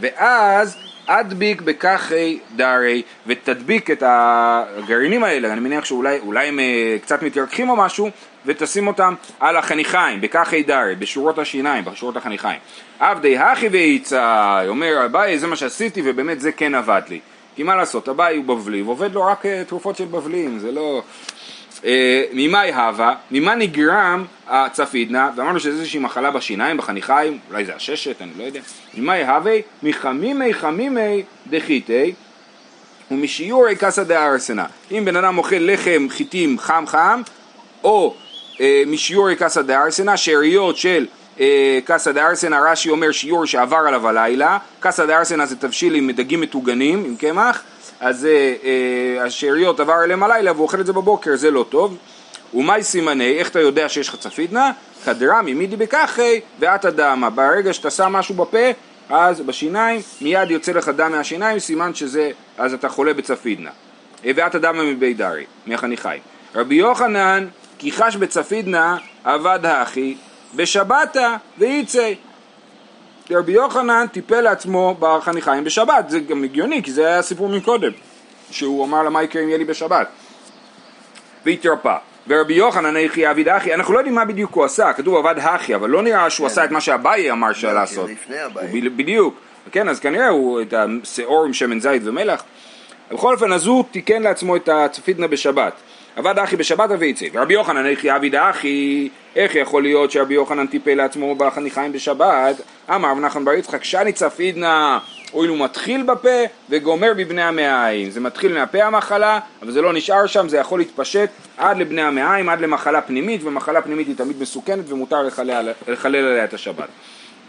ואז 0.00 0.76
אדביק 1.06 1.62
בככי 1.62 2.38
דרי 2.56 3.02
ותדביק 3.26 3.90
את 3.90 4.02
הגרעינים 4.06 5.24
האלה, 5.24 5.52
אני 5.52 5.60
מניח 5.60 5.84
שאולי 5.84 6.48
הם 6.48 6.60
אה, 6.60 6.96
קצת 7.02 7.22
מתרככים 7.22 7.70
או 7.70 7.76
משהו, 7.76 8.10
ותשים 8.46 8.86
אותם 8.86 9.14
על 9.40 9.56
החניכיים, 9.56 10.20
בככי 10.20 10.62
דרי, 10.62 10.94
בשורות 10.94 11.38
השיניים, 11.38 11.84
בשורות 11.84 12.16
החניכיים. 12.16 12.58
עבדי 12.98 13.38
הכי 13.38 13.68
ואיצה, 13.68 14.58
אומר 14.68 15.04
אביי 15.04 15.38
זה 15.38 15.46
מה 15.46 15.56
שעשיתי 15.56 16.02
ובאמת 16.04 16.40
זה 16.40 16.52
כן 16.52 16.74
עבד 16.74 17.02
לי. 17.08 17.20
כי 17.56 17.62
מה 17.62 17.76
לעשות, 17.76 18.08
אביי 18.08 18.36
הוא 18.36 18.44
בבלי 18.44 18.82
ועובד 18.82 19.12
לו 19.12 19.26
רק 19.26 19.46
אה, 19.46 19.62
תרופות 19.66 19.96
של 19.96 20.04
בבלים, 20.04 20.58
זה 20.58 20.72
לא... 20.72 21.02
אה, 21.84 22.24
ממאי 22.32 22.72
הווה, 22.72 23.14
ממה 23.30 23.54
נגרם 23.54 24.24
הצפידנה, 24.48 25.30
ואמרנו 25.36 25.60
שזה 25.60 25.70
איזושהי 25.70 25.98
מחלה 25.98 26.30
בשיניים, 26.30 26.76
בחניכיים, 26.76 27.38
אולי 27.50 27.64
זה 27.64 27.74
הששת, 27.74 28.22
אני 28.22 28.30
לא 28.38 28.44
יודע, 28.44 28.60
ממאי 28.94 29.24
הווה, 29.24 29.56
מחמימי 29.82 30.54
חמימי 30.54 31.22
דחיתי, 31.50 32.14
ומשיעורי 33.10 33.76
קסא 33.76 34.02
דארסנה. 34.02 34.66
אם 34.90 35.04
בן 35.04 35.16
אדם 35.16 35.38
אוכל 35.38 35.56
לחם 35.58 36.06
חיטים 36.10 36.58
חם 36.58 36.84
חם, 36.86 37.22
או 37.84 38.14
אה, 38.60 38.82
משיעורי 38.86 39.36
קסא 39.36 39.62
דארסנה, 39.62 40.16
שאריות 40.16 40.76
של 40.76 41.06
אה, 41.40 41.78
קסא 41.84 42.12
דארסנה, 42.12 42.60
רש"י 42.70 42.90
אומר 42.90 43.12
שיעור 43.12 43.46
שעבר 43.46 43.76
עליו 43.76 44.08
הלילה, 44.08 44.58
קסא 44.80 45.06
דארסנה 45.06 45.46
זה 45.46 45.56
תבשיל 45.56 45.94
עם 45.94 46.10
דגים 46.10 46.40
מטוגנים, 46.40 47.04
עם 47.04 47.16
קמח, 47.16 47.62
אז 48.02 48.24
אה, 48.24 48.54
אה, 48.64 49.24
השאריות 49.24 49.80
עבר 49.80 50.04
אליהם 50.04 50.22
הלילה 50.22 50.52
והוא 50.52 50.62
אוכל 50.62 50.80
את 50.80 50.86
זה 50.86 50.92
בבוקר, 50.92 51.36
זה 51.36 51.50
לא 51.50 51.64
טוב. 51.68 51.96
ומאי 52.54 52.82
סימני, 52.82 53.38
איך 53.38 53.48
אתה 53.48 53.60
יודע 53.60 53.88
שיש 53.88 54.08
לך 54.08 54.16
צפידנה? 54.16 54.70
כדרמי 55.04 55.54
מידי 55.54 55.76
בככי 55.76 56.40
ואת 56.58 56.84
אדמה. 56.84 57.30
ברגע 57.30 57.72
שאתה 57.72 57.90
שם 57.90 58.12
משהו 58.12 58.34
בפה, 58.34 58.58
אז 59.10 59.40
בשיניים, 59.40 60.00
מיד 60.20 60.50
יוצא 60.50 60.72
לך 60.72 60.88
דם 60.88 61.12
מהשיניים, 61.12 61.58
סימן 61.58 61.94
שזה, 61.94 62.30
אז 62.58 62.74
אתה 62.74 62.88
חולה 62.88 63.14
בצפידנה. 63.14 63.70
אה, 64.24 64.30
ואת 64.36 64.54
אדמה 64.54 64.82
מבית 64.82 65.16
דרי, 65.16 65.44
מהחניכיים. 65.66 66.22
רבי 66.54 66.74
יוחנן, 66.74 67.46
כי 67.78 67.92
חש 67.92 68.16
בצפידנה, 68.16 68.96
עבד 69.24 69.60
האחי, 69.66 70.14
בשבתה 70.54 71.36
וייצא. 73.32 73.38
רבי 73.38 73.52
יוחנן 73.52 74.06
טיפל 74.12 74.40
לעצמו 74.40 74.96
בחניכיים 74.98 75.64
בשבת, 75.64 76.04
זה 76.08 76.20
גם 76.20 76.44
הגיוני, 76.44 76.82
כי 76.82 76.92
זה 76.92 77.06
היה 77.06 77.18
הסיפור 77.18 77.48
מקודם, 77.48 77.92
שהוא 78.50 78.84
אמר 78.84 79.02
לה 79.02 79.10
מה 79.10 79.22
יקרה 79.22 79.42
אם 79.42 79.48
יהיה 79.48 79.58
לי 79.58 79.64
בשבת. 79.64 80.08
והתרפא. 81.44 81.96
ורבי 82.28 82.54
יוחנן 82.54 82.96
איכי 82.96 83.30
אביד 83.30 83.48
אחי, 83.48 83.74
אנחנו 83.74 83.94
לא 83.94 83.98
יודעים 83.98 84.14
מה 84.14 84.24
בדיוק 84.24 84.54
הוא 84.54 84.64
עשה, 84.64 84.92
כתוב 84.92 85.14
עבד 85.14 85.34
אחי, 85.38 85.74
אבל 85.74 85.90
לא 85.90 86.02
נראה 86.02 86.30
שהוא 86.30 86.46
עשה 86.46 86.64
את 86.64 86.70
מה 86.70 86.80
שאביי 86.80 87.30
אמר 87.30 87.52
שהיה 87.52 87.74
לעשות. 87.74 88.10
בדיוק. 88.96 89.34
כן, 89.72 89.88
אז 89.88 90.00
כנראה 90.00 90.28
הוא 90.28 90.60
את 90.60 90.74
השעור 90.74 91.44
עם 91.44 91.52
שמן 91.52 91.80
זית 91.80 92.02
ומלח. 92.04 92.44
בכל 93.12 93.34
אופן, 93.34 93.52
אז 93.52 93.66
הוא 93.66 93.84
תיקן 93.90 94.22
לעצמו 94.22 94.56
את 94.56 94.68
הצפידנה 94.68 95.26
בשבת. 95.26 95.72
עבד 96.16 96.38
אחי 96.38 96.56
בשבת 96.56 96.90
ויצא. 96.98 97.26
ורבי 97.32 97.54
יוחנן 97.54 97.86
איך 97.86 98.04
יעביד 98.04 98.34
אחי, 98.34 99.08
איך 99.36 99.54
יכול 99.54 99.82
להיות 99.82 100.10
שרבי 100.10 100.34
יוחנן 100.34 100.66
טיפל 100.66 100.94
לעצמו 100.94 101.34
בחניכיים 101.34 101.92
בשבת? 101.92 102.56
אמר 102.94 103.10
רב 103.10 103.18
נחמן 103.18 103.44
בר 103.44 103.52
יצחק 103.52 103.84
שני 103.84 104.12
צפידנה 104.12 104.98
הואיל 105.32 105.50
הוא 105.50 105.58
מתחיל 105.58 106.02
בפה 106.02 106.44
וגומר 106.70 107.12
בבני 107.16 107.42
המעיים. 107.42 108.10
זה 108.10 108.20
מתחיל 108.20 108.54
מהפה 108.54 108.84
המחלה, 108.84 109.40
אבל 109.62 109.70
זה 109.70 109.82
לא 109.82 109.92
נשאר 109.92 110.26
שם, 110.26 110.48
זה 110.48 110.56
יכול 110.56 110.78
להתפשט 110.78 111.30
עד 111.56 111.78
לבני 111.78 112.02
המעיים, 112.02 112.48
עד 112.48 112.60
למחלה 112.60 113.00
פנימית, 113.00 113.44
ומחלה 113.44 113.82
פנימית 113.82 114.06
היא 114.06 114.16
תמיד 114.16 114.40
מסוכנת 114.40 114.90
ומותר 114.90 115.22
לחלל, 115.22 115.72
לחלל 115.88 116.16
עליה 116.16 116.44
את 116.44 116.54
השבת. 116.54 116.88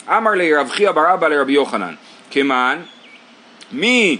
אמר 0.08 0.32
לי 0.32 0.56
רב 0.56 0.70
חייא 0.70 0.92
בר 0.92 1.14
אבא 1.14 1.28
לרבי 1.28 1.54
יוחנן, 1.54 1.94
כמען, 2.32 2.78
מי, 3.72 4.18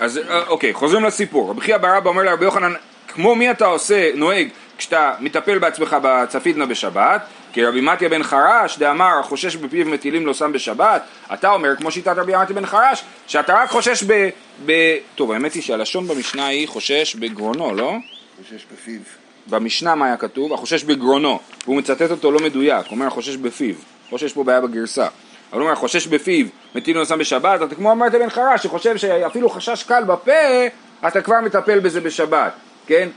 אז 0.00 0.18
אה, 0.18 0.46
אוקיי, 0.46 0.72
חוזרים 0.72 1.04
לסיפור, 1.04 1.50
רבי 1.50 1.60
חייא 1.60 1.76
בר 1.76 1.98
אבא 1.98 2.10
אומר 2.10 2.22
לרבי 2.22 2.44
יוחנן, 2.44 2.72
כמו 3.12 3.34
מי 3.34 3.50
אתה 3.50 3.66
עושה, 3.66 4.10
נוהג, 4.14 4.48
כשאתה 4.78 5.12
מטפל 5.20 5.58
בעצמך 5.58 5.96
בצפידנה 6.02 6.66
בשבת, 6.66 7.22
כי 7.52 7.64
רבי 7.64 7.80
מתיה 7.80 8.08
בן 8.08 8.22
חרש 8.22 8.78
דאמר 8.78 9.22
חושש 9.22 9.56
בפיו 9.56 9.86
מטילים 9.86 10.26
לא 10.26 10.34
שם 10.34 10.52
בשבת, 10.52 11.02
אתה 11.32 11.50
אומר 11.50 11.76
כמו 11.76 11.90
שיטת 11.90 12.14
רבי 12.16 12.36
מתיה 12.36 12.56
בן 12.56 12.66
חרש, 12.66 13.04
שאתה 13.26 13.54
רק 13.54 13.70
חושש 13.70 14.04
ב... 14.06 14.28
ב... 14.66 14.96
טוב 15.14 15.32
האמת 15.32 15.54
היא 15.54 15.62
שהלשון 15.62 16.08
במשנה 16.08 16.46
היא 16.46 16.68
חושש 16.68 17.14
בגרונו, 17.14 17.74
לא? 17.74 17.94
חושש 18.42 18.64
בפיו. 18.72 19.00
במשנה 19.46 19.94
מה 19.94 20.06
היה 20.06 20.16
כתוב? 20.16 20.52
החושש 20.52 20.84
בגרונו, 20.84 21.38
והוא 21.64 21.76
מצטט 21.76 22.10
אותו 22.10 22.32
לא 22.32 22.40
מדויק, 22.40 22.86
הוא 22.86 22.90
אומר 22.90 23.06
החושש 23.06 23.36
בפיו, 23.36 23.74
או 24.12 24.18
שיש 24.18 24.32
פה 24.32 24.44
בעיה 24.44 24.60
בגרסה. 24.60 25.06
אבל 25.52 25.60
הוא 25.60 25.68
אומר 25.68 25.74
חושש 25.74 26.06
בפיו, 26.06 26.46
מטיל 26.74 26.98
לא 26.98 27.04
שם 27.04 27.18
בשבת, 27.18 27.62
אתה 27.62 27.74
כמו 27.74 27.92
אמרת 27.92 28.12
בן 28.12 28.30
חרש 28.30 28.62
שחושב 28.62 28.96
שאפילו 28.96 29.50
חשש 29.50 29.82
קל 29.82 30.04
בפה, 30.04 30.66
אתה 31.06 31.22
כבר 31.22 31.40
מטפל 31.40 31.80
בזה 31.80 32.00
בשבת. 32.00 32.52
כן? 32.86 33.08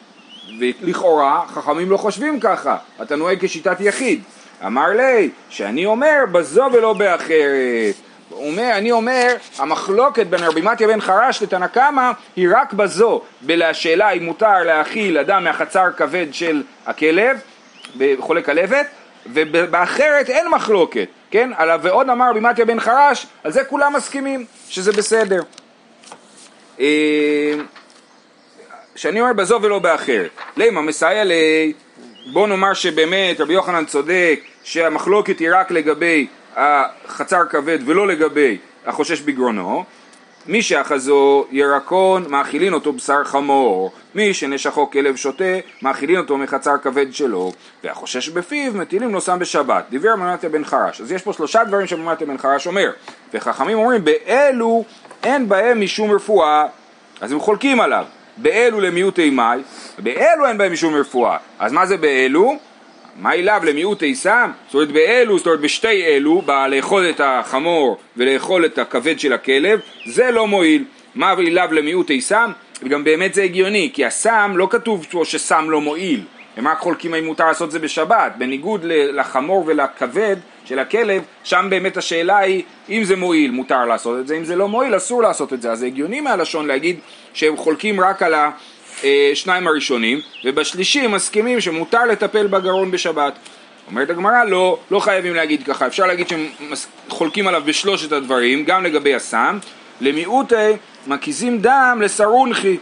ולכאורה 0.60 1.44
חכמים 1.48 1.90
לא 1.90 1.98
חושבים 1.98 2.40
ככה, 2.40 2.78
אתה 3.02 3.16
נוהג 3.16 3.46
כשיטת 3.46 3.78
יחיד. 3.80 4.24
אמר 4.66 4.88
לי, 4.88 5.30
שאני 5.50 5.86
אומר 5.86 6.20
בזו 6.32 6.68
ולא 6.74 6.94
באחרת. 6.94 7.96
אומר, 8.32 8.72
אני 8.74 8.92
אומר, 8.92 9.36
המחלוקת 9.58 10.28
בין 10.28 10.44
רבי 10.44 10.62
מתיה 10.62 10.88
בן 10.88 11.02
חרש 11.02 11.42
לתנא 11.42 11.68
קמא 11.68 12.12
היא 12.36 12.48
רק 12.52 12.74
בזו, 12.74 13.22
בשאלה 13.44 14.12
אם 14.12 14.26
מותר 14.26 14.64
להאכיל 14.64 15.18
אדם 15.18 15.44
מהחצר 15.44 15.92
כבד 15.98 16.28
של 16.32 16.64
הכלב, 16.86 17.38
בחולה 17.98 18.42
כלבת, 18.42 18.86
ובאחרת 19.34 20.30
אין 20.30 20.48
מחלוקת, 20.48 21.08
כן? 21.32 21.50
ועוד 21.82 22.10
אמר 22.10 22.30
רבי 22.30 22.40
מתיה 22.40 22.66
בן 22.66 22.80
חרש, 22.80 23.28
על 23.44 23.52
זה 23.52 23.64
כולם 23.64 23.94
מסכימים, 23.94 24.46
שזה 24.70 24.92
בסדר. 24.92 25.42
שאני 28.96 29.22
אומר 29.22 29.34
בזו 29.34 29.60
ולא 29.62 29.80
באחרת. 29.80 30.30
למה 30.58 30.82
מסייע 30.82 31.24
ל... 31.24 31.32
בוא 32.34 32.48
נאמר 32.48 32.74
שבאמת 32.74 33.42
רבי 33.42 33.54
יוחנן 33.54 33.86
צודק 33.86 34.40
שהמחלוקת 34.64 35.40
היא 35.40 35.50
רק 35.54 35.72
לגבי 35.72 36.28
החצר 36.56 37.46
כבד 37.50 37.80
ולא 37.86 38.08
לגבי 38.08 38.58
החושש 38.86 39.22
בגרונו. 39.22 39.84
מי 40.48 40.62
שאחזו 40.62 41.46
ירקון 41.52 42.26
מאכילין 42.30 42.74
אותו 42.74 42.94
בשר 42.94 43.24
חמור, 43.24 43.92
מי 44.16 44.34
שנשכו 44.34 44.92
כלב 44.92 45.16
שוטה 45.16 45.44
מאכילין 45.82 46.18
אותו 46.18 46.38
מחצר 46.38 46.78
כבד 46.84 47.14
שלו, 47.14 47.52
והחושש 47.84 48.30
בפיו 48.30 48.74
מטילים 48.74 49.14
לו 49.14 49.22
שם 49.22 49.40
בשבת. 49.40 49.86
דיבר 49.90 50.16
מנתיה 50.16 50.50
בן 50.50 50.66
חרש. 50.66 51.02
אז 51.02 51.12
יש 51.12 51.22
פה 51.22 51.34
שלושה 51.34 51.64
דברים 51.64 51.88
שמנתיה 51.88 52.28
בן 52.28 52.38
חרש 52.38 52.68
אומר, 52.68 52.92
וחכמים 53.34 53.78
אומרים 53.78 54.04
באלו 54.06 54.84
אין 55.24 55.50
בהם 55.50 55.82
משום 55.82 56.12
רפואה, 56.12 56.66
אז 57.22 57.32
הם 57.32 57.40
חולקים 57.40 57.80
עליו. 57.80 58.06
באלו 58.38 58.82
למיעוטי 58.82 59.30
מאי, 59.30 59.60
באלו 60.00 60.48
אין 60.48 60.58
בהם 60.58 60.74
משום 60.74 60.96
רפואה. 60.96 61.38
אז 61.60 61.72
מה 61.72 61.86
זה 61.86 61.98
באלו? 61.98 62.58
מאי 63.22 63.44
לאו 63.44 63.56
למיעוטי 63.64 64.16
סם? 64.16 64.52
זאת 64.66 64.74
אומרת 64.74 64.92
באלו, 64.92 65.38
זאת 65.38 65.48
אומרת 65.48 65.60
בשתי 65.60 66.04
אלו, 66.06 66.42
לאכול 66.70 67.10
את 67.10 67.22
החמור 67.24 67.98
ולאכול 68.18 68.66
את 68.66 68.78
הכבד 68.78 69.20
של 69.20 69.34
הכלב, 69.34 69.80
זה 70.06 70.32
לא 70.32 70.48
מועיל. 70.48 70.84
מה 71.16 71.34
לאו 71.34 71.72
למיעוטי 71.72 72.22
סם? 72.22 72.52
וגם 72.84 73.04
באמת 73.04 73.34
זה 73.34 73.44
הגיוני, 73.44 73.90
כי 73.94 74.06
הסם 74.06 74.54
לא 74.56 74.68
כתוב 74.72 75.08
פה 75.12 75.22
שסם 75.26 75.70
לא 75.70 75.82
מועיל. 75.82 76.22
הם 76.58 76.68
רק 76.68 76.78
חולקים 76.78 77.14
האם 77.14 77.26
מותר 77.26 77.48
לעשות 77.48 77.72
זה 77.72 77.80
בשבת, 77.80 78.32
בניגוד 78.38 78.82
לחמור 78.86 79.64
ולכבד 79.68 80.36
של 80.66 80.80
הכלב, 80.80 81.24
שם 81.44 81.68
באמת 81.70 81.98
השאלה 81.98 82.38
היא 82.38 82.64
אם 82.90 83.04
זה 83.04 83.16
מועיל 83.16 83.52
מותר 83.52 83.86
לעשות 83.86 84.20
את 84.20 84.28
זה, 84.28 84.38
אם 84.38 84.44
זה 84.44 84.56
לא 84.56 84.68
מועיל 84.68 84.98
אסור 84.98 85.22
לעשות 85.22 85.54
את 85.54 85.62
זה, 85.62 85.72
אז 85.72 85.80
זה 85.80 85.86
הגיוני 85.86 86.22
מהלשון 86.22 86.68
להגיד 86.68 87.00
שהם 87.34 87.58
חולקים 87.58 88.02
רק 88.02 88.24
על 88.24 88.34
השניים 89.04 89.68
הראשונים, 89.68 90.20
ובשלישי 90.46 91.08
מסכימים 91.08 91.62
שמותר 91.62 92.06
לטפל 92.06 92.48
בגרון 92.48 92.92
בשבת. 92.92 93.34
אומרת 93.88 94.10
הגמרא 94.10 94.44
לא, 94.44 94.80
לא 94.92 95.00
חייבים 95.00 95.34
להגיד 95.34 95.64
ככה, 95.64 95.88
אפשר 95.88 96.06
להגיד 96.06 96.28
שהם 96.28 96.48
חולקים 97.10 97.48
עליו 97.48 97.62
בשלושת 97.66 98.12
הדברים, 98.12 98.64
גם 98.64 98.84
לגבי 98.84 99.16
הסם, 99.16 99.58
למיעוטי 100.02 100.72
מקיזים 101.08 101.58
דם 101.62 102.00
לסרונכי, 102.04 102.78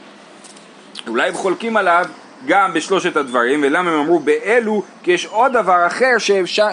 אולי 1.07 1.27
הם 1.27 1.33
חולקים 1.33 1.77
עליו 1.77 2.05
גם 2.47 2.73
בשלושת 2.73 3.15
הדברים, 3.15 3.63
ולמה 3.63 3.91
הם 3.91 3.99
אמרו 3.99 4.19
באלו, 4.19 4.83
כי 5.03 5.11
יש 5.11 5.25
עוד 5.25 5.53
דבר 5.53 5.87
אחר 5.87 6.11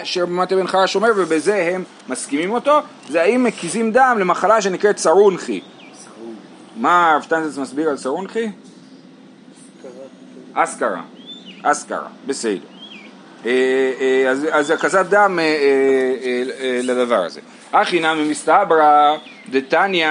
שרמת 0.03 0.51
אבן 0.51 0.67
חרש 0.67 0.95
אומר 0.95 1.09
ובזה 1.15 1.55
הם 1.55 1.83
מסכימים 2.09 2.51
אותו, 2.51 2.79
זה 3.09 3.21
האם 3.21 3.43
מקיזים 3.43 3.91
דם 3.91 4.17
למחלה 4.19 4.61
שנקראת 4.61 4.97
סרונכי. 4.97 5.61
מה 6.75 7.11
הרב 7.11 7.21
שטיינזץ 7.21 7.57
מסביר 7.57 7.89
על 7.89 7.97
סרונכי? 7.97 8.51
אסכרה, 10.53 11.01
אסכרה, 11.63 12.07
בסדר. 12.25 12.59
אה, 13.45 13.51
אה, 14.01 14.29
אז 14.51 14.71
הקזת 14.71 15.05
דם 15.09 15.39
אה, 15.41 16.81
לדבר 16.83 17.23
הזה. 17.25 17.41
אחי 17.71 17.99
נמי 17.99 18.29
מסתברא 18.29 19.17
דתניא 19.49 20.07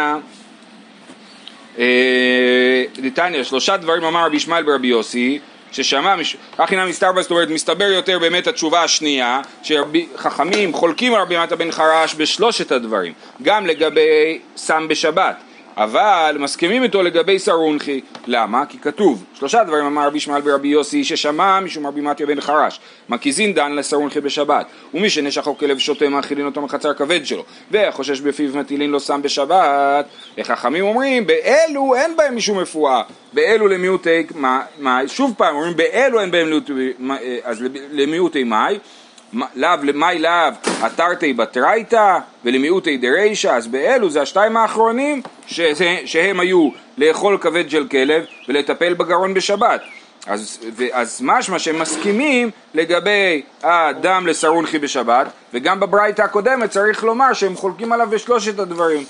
דתניא 3.03 3.43
שלושה 3.43 3.77
דברים 3.77 4.05
אמר 4.05 4.27
רבי 4.27 4.37
ישמעאל 4.37 4.63
ברבי 4.63 4.87
יוסי 4.87 5.39
ששמע, 5.73 6.15
הכי 6.59 6.77
נמי 6.77 6.91
מסתברא, 6.91 7.23
זאת 7.23 7.31
אומרת, 7.31 7.49
מסתבר 7.49 7.85
יותר 7.85 8.19
באמת 8.19 8.47
התשובה 8.47 8.83
השנייה, 8.83 9.41
שחכמים 9.63 10.73
חולקים 10.73 11.15
על 11.15 11.21
רבי 11.21 11.39
מטה 11.39 11.57
בן 11.57 11.71
חרש 11.71 12.15
בשלושת 12.15 12.73
הדברים, 12.73 13.13
גם 13.43 13.67
לגבי 13.67 14.39
סם 14.57 14.89
בשבת, 14.89 15.37
אבל 15.77 16.37
מסכימים 16.41 16.83
איתו 16.83 17.03
לגבי 17.03 17.39
סרונחי, 17.39 18.01
למה? 18.27 18.67
כי 18.67 18.79
כתוב, 18.79 19.25
שלושה 19.35 19.65
דברים 19.65 19.85
אמר 19.85 20.07
רבי 20.07 20.17
ישמעאל 20.17 20.41
ברבי 20.41 20.69
יוסי 20.69 21.05
ששמע 21.05 21.61
משום 21.61 21.87
רבי 21.87 22.01
מתיה 22.01 22.27
בן 22.27 22.41
חרש, 22.41 22.81
מקיזין 23.09 23.55
דן 23.55 23.73
לסרונחי 23.73 24.21
בשבת, 24.21 24.67
ומי 24.95 25.11
שנשכו 25.11 25.59
כלב 25.59 25.79
שוטה 25.79 26.09
מאכילין 26.09 26.47
אותו 26.47 26.61
מחצר 26.61 26.95
כבד 26.95 27.27
שלו, 27.27 27.45
והחושש 27.71 28.21
בפיו 28.21 28.57
מטילין 28.57 28.91
לו 28.91 29.01
סם 29.01 29.23
בשבת, 29.23 30.07
וחכמים 30.39 30.85
אומרים? 30.85 31.27
באלו 31.27 31.95
אין 31.95 32.17
בהם 32.17 32.37
משום 32.37 32.59
רפואה, 32.59 33.03
באלו 33.33 33.69
למיעוטי, 33.69 34.27
מה, 34.79 35.01
שוב 35.07 35.35
פעם 35.37 35.55
אומרים 35.55 35.77
באלו 35.77 36.21
אין 36.21 36.31
בהם 36.31 36.61
אז 37.45 37.65
למיעוטי 37.93 38.45
מאי 38.45 38.79
לאו 39.33 39.71
למאי 39.83 40.19
לאו 40.19 40.53
התרתי 40.81 41.33
בתרייתא 41.33 42.19
ולמיעוטי 42.45 42.97
דרישא 42.97 43.49
אז 43.49 43.67
באלו 43.67 44.11
זה 44.11 44.23
השתיים 44.23 44.57
האחרונים 44.57 45.23
שזה, 45.47 45.97
שהם 46.05 46.41
היו 46.41 46.69
לאכול 46.99 47.39
כבד 47.41 47.71
של 47.71 47.89
כלב 47.89 48.25
ולטפל 48.49 48.95
בגרון 48.95 49.35
בשבת. 49.35 49.81
אז, 50.27 50.59
אז 50.93 51.21
משמע 51.23 51.59
שהם 51.59 51.79
מסכימים 51.79 52.51
לגבי 52.75 53.43
הדם 53.63 54.25
לסרונחי 54.27 54.79
בשבת 54.79 55.27
וגם 55.55 55.81
בברייתא 55.81 56.23
הקודמת 56.23 56.71
צריך 56.71 57.05
לומר 57.05 57.33
שהם 57.33 57.57
חולקים 57.57 57.93
עליו 57.93 58.09
בשלושת 58.11 58.59
הדברים 58.59 59.05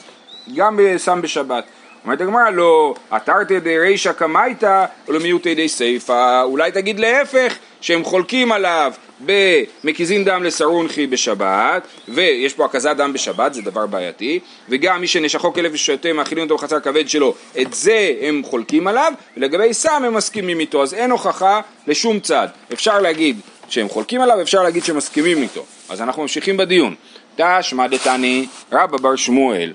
גם 0.57 0.77
בסם 0.79 1.23
בשבת. 1.23 1.65
אומרת 2.05 2.21
הגמרא 2.21 2.51
לא, 2.51 2.95
התרתי 3.11 3.61
דרישא 3.61 4.13
קמייתא 4.13 4.85
ולמיעוטי 5.09 5.55
די 5.55 5.69
סיפא. 5.69 6.43
אולי 6.43 6.73
תגיד 6.73 7.01
להפך 7.01 7.55
שהם 7.81 8.05
חולקים 8.05 8.53
עליו 8.53 8.93
במקיזין 9.21 10.25
דם 10.25 10.43
לסרונחי 10.43 11.07
בשבת, 11.07 11.83
ויש 12.09 12.55
פה 12.55 12.65
הקזת 12.65 12.97
דם 12.97 13.13
בשבת, 13.13 13.55
זה 13.55 13.63
דבר 13.63 13.87
בעייתי, 13.87 14.41
וגם 14.69 15.01
מי 15.01 15.07
שנשכו 15.07 15.53
כלב 15.53 15.71
ושותה 15.75 16.13
מאכילים 16.13 16.45
אותו 16.45 16.57
בחצר 16.57 16.81
כבד 16.81 17.09
שלו, 17.09 17.35
את 17.61 17.75
זה 17.75 18.15
הם 18.21 18.43
חולקים 18.45 18.87
עליו, 18.87 19.13
ולגבי 19.37 19.75
סם 19.75 20.03
הם 20.07 20.15
מסכימים 20.15 20.61
איתו, 20.61 20.83
אז 20.83 20.95
אין 20.95 21.11
הוכחה 21.11 21.61
לשום 21.87 22.21
צד. 22.21 22.49
אפשר 22.73 23.01
להגיד 23.01 23.41
שהם 23.69 23.89
חולקים 23.89 24.21
עליו, 24.21 24.41
אפשר 24.41 24.63
להגיד 24.63 24.85
שהם 24.85 24.97
מסכימים 24.97 25.43
איתו. 25.43 25.65
אז 25.89 26.03
אנחנו 26.03 26.23
ממשיכים 26.23 26.57
בדיון. 26.57 26.95
תשמע 27.37 27.87
דתני 27.87 28.47
רבא 28.73 28.99
בר 28.99 29.17
שמואל, 29.17 29.73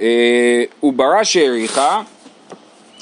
אה, 0.00 0.64
וברא 0.82 1.24
שהעריכה, 1.24 2.02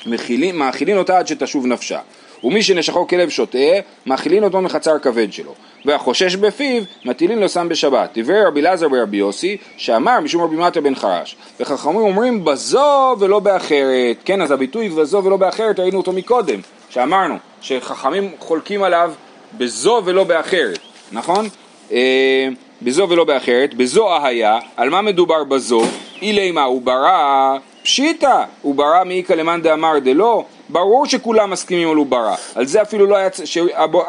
מאכילים 0.07 0.97
אותה 0.97 1.19
עד 1.19 1.27
שתשוב 1.27 1.67
נפשה. 1.67 2.01
ומי 2.47 2.63
שנשכו 2.63 3.07
כלב 3.07 3.29
שוטה, 3.29 3.59
מאכילין 4.07 4.45
אותו 4.45 4.61
מחצר 4.61 4.99
כבד 4.99 5.33
שלו. 5.33 5.55
והחושש 5.85 6.37
בפיו, 6.37 6.83
מטילין 7.05 7.39
לו 7.39 7.49
סם 7.49 7.69
בשבת. 7.69 8.19
דברי 8.19 8.45
רבי 8.45 8.61
אלעזר 8.61 8.87
ורבי 8.93 9.17
יוסי, 9.17 9.57
שאמר 9.77 10.21
משום 10.21 10.43
רבי 10.43 10.57
מטה 10.57 10.81
בן 10.81 10.95
חרש. 10.95 11.37
וחכמים 11.61 11.97
אומרים 11.97 12.45
בזו 12.45 13.17
ולא 13.19 13.41
באחרת. 13.41 14.17
כן, 14.25 14.43
אז 14.43 14.51
הביטוי 14.51 14.89
בזו 14.89 15.25
ולא 15.25 15.37
באחרת, 15.37 15.81
ראינו 15.81 15.99
אותו 15.99 16.13
מקודם, 16.13 16.61
שאמרנו, 16.89 17.35
שחכמים 17.61 18.31
חולקים 18.39 18.83
עליו 18.83 19.13
בזו 19.59 20.03
ולא 20.05 20.25
באחרת, 20.25 20.79
נכון? 21.13 21.49
אה, 21.93 22.49
בזו 22.83 23.07
ולא 23.11 23.25
באחרת, 23.25 23.75
בזו 23.75 24.25
היה, 24.25 24.59
על 24.77 24.91
מה 24.91 25.03
מדובר 25.03 25.45
בזו? 25.45 25.83
אילי 26.23 26.51
מה, 26.51 26.63
הוא 26.63 26.83
ברא 26.83 27.57
פשיטא, 27.83 28.43
הוא 28.63 28.75
ברא 28.75 29.05
מאיכא 29.05 29.33
למאן 29.33 29.63
דאמר 29.63 29.99
דלא, 29.99 30.45
ברור 30.69 31.07
שכולם 31.07 31.51
מסכימים 31.51 31.91
על 31.91 31.97
עוברה, 31.97 32.35
על 32.55 32.67
זה 32.67 32.83
אפילו 32.83 33.07
לא 33.07 33.17
היה, 33.17 33.29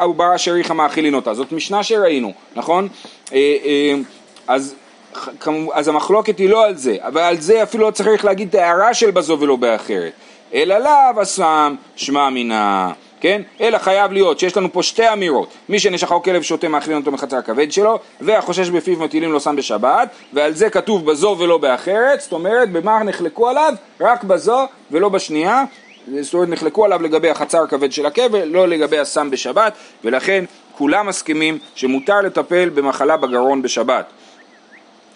עוברה 0.00 0.38
שהריחה 0.38 0.74
מאכילין 0.74 1.14
אותה, 1.14 1.34
זאת 1.34 1.52
משנה 1.52 1.82
שראינו, 1.82 2.32
נכון? 2.56 2.88
אה, 3.32 3.56
אה, 3.64 3.94
אז, 4.46 4.74
אז 5.72 5.88
המחלוקת 5.88 6.38
היא 6.38 6.50
לא 6.50 6.64
על 6.64 6.76
זה, 6.76 6.96
אבל 7.00 7.20
על 7.20 7.40
זה 7.40 7.62
אפילו 7.62 7.86
לא 7.86 7.90
צריך 7.90 8.24
להגיד 8.24 8.48
את 8.48 8.54
ההערה 8.54 8.94
של 8.94 9.10
בזו 9.10 9.36
ולא 9.40 9.56
באחרת, 9.56 10.12
אלא 10.54 10.78
לאו 10.78 11.22
אסם 11.22 11.74
שמע 11.96 12.30
מינה 12.30 12.92
כן? 13.20 13.42
אלא 13.60 13.78
חייב 13.78 14.12
להיות 14.12 14.38
שיש 14.38 14.56
לנו 14.56 14.72
פה 14.72 14.82
שתי 14.82 15.12
אמירות 15.12 15.48
מי 15.68 15.78
שנשכו 15.78 16.22
כלב 16.22 16.42
שותה 16.42 16.68
מאכילין 16.68 16.98
אותו 16.98 17.12
מחצר 17.12 17.36
הכבד 17.36 17.72
שלו 17.72 17.98
והחושש 18.20 18.68
בפיו 18.68 18.98
מטילים 18.98 19.32
לו 19.32 19.40
סם 19.40 19.56
בשבת 19.56 20.08
ועל 20.32 20.54
זה 20.54 20.70
כתוב 20.70 21.06
בזו 21.06 21.36
ולא 21.38 21.58
באחרת 21.58 22.20
זאת 22.20 22.32
אומרת 22.32 22.70
במה 22.72 23.02
נחלקו 23.02 23.48
עליו? 23.48 23.74
רק 24.00 24.24
בזו 24.24 24.66
ולא 24.90 25.08
בשנייה 25.08 25.64
זאת 26.20 26.34
אומרת 26.34 26.48
נחלקו 26.48 26.84
עליו 26.84 27.02
לגבי 27.02 27.30
החצר 27.30 27.62
הכבד 27.62 27.92
של 27.92 28.06
הכבל, 28.06 28.44
לא 28.44 28.68
לגבי 28.68 28.98
הסם 28.98 29.30
בשבת, 29.30 29.72
ולכן 30.04 30.44
כולם 30.72 31.06
מסכימים 31.06 31.58
שמותר 31.74 32.20
לטפל 32.20 32.68
במחלה 32.68 33.16
בגרון 33.16 33.62
בשבת. 33.62 34.06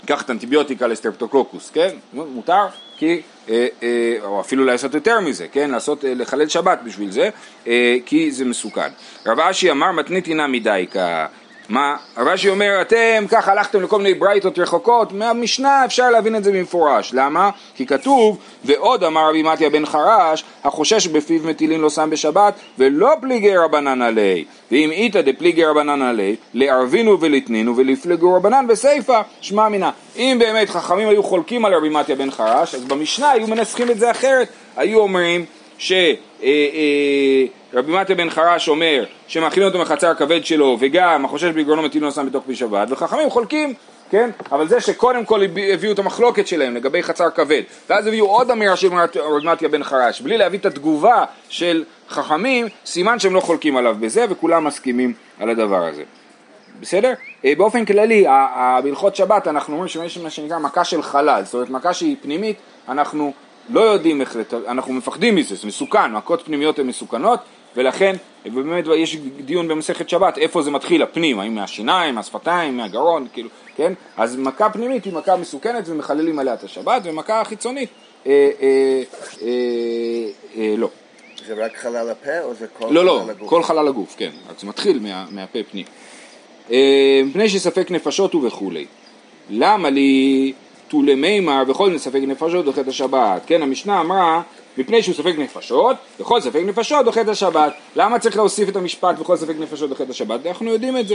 קח 0.07 0.22
את 0.22 0.31
אנטיביוטיקה 0.31 0.87
לסטרפטוקוקוס, 0.87 1.70
כן? 1.70 1.90
מותר, 2.12 2.66
כי, 2.96 3.20
אה, 3.48 3.66
אה, 3.83 4.16
או 4.24 4.40
אפילו 4.40 4.64
לעשות 4.64 4.94
יותר 4.94 5.20
מזה, 5.20 5.46
כן? 5.52 5.70
לעשות, 5.70 6.05
אה, 6.05 6.14
לחלל 6.14 6.48
שבת 6.48 6.78
בשביל 6.85 7.11
זה, 7.11 7.31
אה, 7.66 7.96
כי 8.07 8.33
זה 8.33 8.44
מסוכן. 8.44 8.88
רב 9.26 9.40
אשי 9.40 9.70
אמר 9.70 9.92
מתניתינה 9.92 10.46
מדייקה 10.46 11.26
מה, 11.72 11.96
רש"י 12.16 12.48
אומר, 12.48 12.78
אתם 12.80 13.24
ככה 13.28 13.52
הלכתם 13.52 13.82
לכל 13.82 13.98
מיני 13.98 14.14
ברייתות 14.14 14.58
רחוקות, 14.58 15.12
מהמשנה 15.12 15.85
אפשר 15.85 16.11
להבין 16.11 16.37
את 16.37 16.44
זה 16.44 16.52
במפורש. 16.52 17.11
למה? 17.14 17.50
כי 17.74 17.87
כתוב, 17.87 18.38
ועוד 18.64 19.04
אמר 19.04 19.28
רבי 19.28 19.42
מתיה 19.42 19.70
בן 19.70 19.87
חרש, 19.87 20.44
החושש 20.64 21.06
בפיו 21.06 21.40
מטילין 21.44 21.80
לא 21.80 21.90
שם 21.90 22.11
בשבת, 22.11 22.54
ולא 22.78 23.11
פליגי 23.20 23.56
רבנן 23.56 24.02
עלי. 24.02 24.44
ואם 24.70 24.90
איתא 24.90 25.20
דפליגי 25.20 25.64
רבנן 25.64 26.02
עלי, 26.02 26.37
לערבינו 26.54 27.20
ולתנינו 27.20 27.76
ולפלגו 27.76 28.35
רבנן 28.35 28.66
בסיפא, 28.68 29.20
שמע 29.40 29.68
מינה. 29.68 29.90
אם 30.16 30.37
באמת 30.40 30.70
חכמים 30.70 31.08
היו 31.08 31.22
חולקים 31.22 31.64
על 31.64 31.74
רבי 31.74 31.88
מתיה 31.88 32.16
בן 32.16 32.30
חרש, 32.30 32.74
אז 32.74 32.85
במשנה 32.85 33.30
היו 33.30 33.46
מנסחים 33.46 33.90
את 33.90 33.98
זה 33.98 34.11
אחרת. 34.11 34.48
היו 34.76 34.98
אומרים 34.98 35.44
ש... 35.83 35.92
אה, 35.92 36.16
אה, 37.75 37.83
מטה 37.83 38.14
בן 38.14 38.31
חרש 38.31 38.68
אומר 38.68 39.05
שמאכילים 39.27 39.68
אותו 39.68 39.79
מחצר 39.79 40.11
הכבד 40.11 40.45
שלו 40.45 40.77
וגם 40.81 41.25
החושש 41.25 41.45
בגרונו 41.49 41.83
מטיל 41.83 42.03
נוסם 42.05 42.27
בתוך 42.27 42.45
פי 42.47 42.55
שבת 42.55 42.88
וחכמים 42.90 43.31
חולקים 43.31 43.75
כן? 44.11 44.31
אבל 44.53 44.68
זה 44.68 44.81
שקודם 44.81 45.25
כל 45.25 45.42
הביאו 45.73 45.92
את 45.92 45.99
המחלוקת 45.99 46.47
שלהם 46.47 46.77
לגבי 46.77 47.03
חצר 47.03 47.31
כבד 47.31 47.62
ואז 47.90 48.07
הביאו 48.07 48.27
עוד 48.27 48.51
אמירה 48.51 48.77
של 48.77 48.88
רבי 49.16 49.47
מתיה 49.47 49.68
בן 49.68 49.83
חרש 49.83 50.21
בלי 50.21 50.38
להביא 50.38 50.59
את 50.59 50.66
התגובה 50.66 51.25
של 51.49 51.85
חכמים 52.09 52.66
סימן 52.87 53.18
שהם 53.18 53.35
לא 53.35 53.40
חולקים 53.40 53.77
עליו 53.77 53.97
בזה 54.01 54.25
וכולם 54.31 54.64
מסכימים 54.64 55.12
על 55.40 55.51
הדבר 55.51 55.85
הזה 55.87 56.03
בסדר? 56.81 57.12
אה, 57.45 57.53
באופן 57.57 57.85
כללי, 57.85 58.25
בהלכות 58.83 59.16
שבת 59.16 59.49
אנחנו 59.49 59.73
אומרים 59.73 59.88
שיש 59.88 60.18
מה 60.18 60.31
שנקרא 60.31 60.59
מכה 60.59 60.85
של 60.85 61.03
חלל, 61.03 61.42
זאת 61.45 61.55
אומרת 61.55 61.71
מכה 61.71 61.95
שהיא 61.95 62.16
פנימית, 62.23 62.57
אנחנו 62.88 63.33
לא 63.68 63.81
יודעים 63.81 64.20
איך, 64.20 64.37
אנחנו 64.68 64.92
מפחדים 64.92 65.35
מזה, 65.35 65.55
זה 65.55 65.66
מסוכן, 65.66 66.12
מכות 66.12 66.42
פנימיות 66.44 66.79
הן 66.79 66.87
מסוכנות, 66.87 67.40
ולכן 67.77 68.16
באמת 68.44 68.85
יש 68.96 69.16
דיון 69.16 69.68
במסכת 69.68 70.09
שבת 70.09 70.38
איפה 70.38 70.62
זה 70.62 70.70
מתחיל 70.70 71.03
הפנים, 71.03 71.40
האם 71.40 71.55
מהשיניים, 71.55 72.14
מהשפתיים, 72.14 72.77
מהגרון, 72.77 73.27
כאילו, 73.33 73.48
כן? 73.77 73.92
אז 74.16 74.37
מכה 74.37 74.70
פנימית 74.70 75.05
היא 75.05 75.12
מכה 75.12 75.37
מסוכנת 75.37 75.85
ומחללים 75.87 76.38
עליה 76.38 76.55
את 76.55 76.64
השבת, 76.64 77.03
ומכה 77.05 77.44
חיצונית 77.44 77.88
אה, 78.27 78.51
אה, 78.62 79.03
אה, 79.42 79.48
אה, 80.57 80.75
לא. 80.77 80.88
זה 81.46 81.64
רק 81.64 81.77
חלל 81.77 82.11
הפה 82.11 82.40
או 82.40 82.55
זה 82.55 82.66
כל 82.79 82.87
לא, 82.90 83.05
לא, 83.05 83.18
חלל 83.18 83.27
לא, 83.27 83.31
הגוף? 83.31 83.42
לא, 83.42 83.46
כל 83.46 83.62
חלל 83.62 83.88
הגוף, 83.88 84.14
כן, 84.16 84.31
רק 84.51 84.61
זה 84.61 84.66
מתחיל 84.66 84.98
מה, 84.98 85.27
מהפה 85.31 85.59
פנים. 85.70 85.85
אה, 86.70 87.22
מפני 87.25 87.48
שספק 87.48 87.90
נפשות 87.90 88.33
הוא 88.33 88.46
וכולי. 88.46 88.87
למה 89.51 89.90
לי 89.90 90.53
תולי 90.92 91.14
מימר 91.14 91.62
וכל 91.68 91.87
מיני 91.87 91.98
ספק 91.98 92.20
נפשות 92.22 92.64
דוחה 92.64 92.81
את 92.81 92.88
השבת, 92.88 93.42
כן, 93.46 93.62
המשנה 93.62 94.00
אמרה 94.00 94.42
מפני 94.78 95.02
שהוא 95.02 95.14
ספק 95.14 95.35
נפשות, 95.38 95.96
וכל 96.20 96.40
ספק 96.40 96.61
נפשות 96.66 97.05
דוחה 97.05 97.20
את 97.20 97.28
השבת. 97.28 97.72
למה 97.96 98.18
צריך 98.18 98.37
להוסיף 98.37 98.68
את 98.68 98.76
המשפט 98.76 99.20
וכל 99.20 99.37
ספק 99.37 99.55
נפשות 99.59 99.88
דוחה 99.88 100.05
את 100.05 100.11
השבת? 100.11 100.46
אנחנו 100.46 100.70
יודעים 100.70 100.96
את 100.96 101.09
זה. 101.09 101.14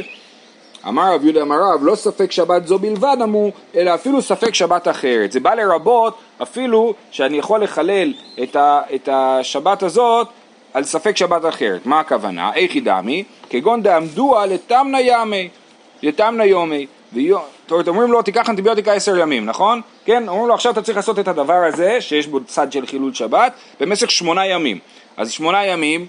אמר 0.87 1.13
רב 1.13 1.23
יהודה 1.23 1.41
אמר 1.41 1.55
רב, 1.55 1.79
לא 1.83 1.95
ספק 1.95 2.31
שבת 2.31 2.67
זו 2.67 2.79
בלבד 2.79 3.17
אמרו, 3.23 3.51
אלא 3.75 3.95
אפילו 3.95 4.21
ספק 4.21 4.53
שבת 4.53 4.87
אחרת. 4.87 5.31
זה 5.31 5.39
בא 5.39 5.53
לרבות 5.53 6.17
אפילו 6.41 6.93
שאני 7.11 7.37
יכול 7.37 7.63
לחלל 7.63 8.13
את, 8.43 8.55
ה, 8.55 8.81
את 8.95 9.09
השבת 9.11 9.83
הזאת 9.83 10.27
על 10.73 10.83
ספק 10.83 11.17
שבת 11.17 11.45
אחרת. 11.45 11.85
מה 11.85 11.99
הכוונה? 11.99 12.53
איך 12.53 12.73
היא 12.73 12.83
דמי? 12.83 13.23
כגון 13.49 13.83
דעמדוה 13.83 14.45
לתמנה 14.45 15.01
ימי, 15.01 15.49
לתמנה 16.03 16.45
יומי. 16.45 16.87
זאת 17.13 17.71
אומרת, 17.71 17.87
אומרים 17.87 18.11
לו 18.11 18.21
תיקח 18.21 18.49
אנטיביוטיקה 18.49 18.93
עשר 18.93 19.17
ימים, 19.17 19.45
נכון? 19.45 19.81
כן, 20.05 20.29
אומרים 20.29 20.47
לו 20.47 20.53
עכשיו 20.53 20.71
אתה 20.71 20.81
צריך 20.81 20.97
לעשות 20.97 21.19
את 21.19 21.27
הדבר 21.27 21.63
הזה, 21.67 22.01
שיש 22.01 22.27
בו 22.27 22.43
צד 22.43 22.71
של 22.71 22.85
חילול 22.85 23.13
שבת, 23.13 23.53
במשך 23.79 24.11
שמונה 24.11 24.47
ימים. 24.47 24.79
אז 25.17 25.31
שמונה 25.31 25.65
ימים, 25.65 26.07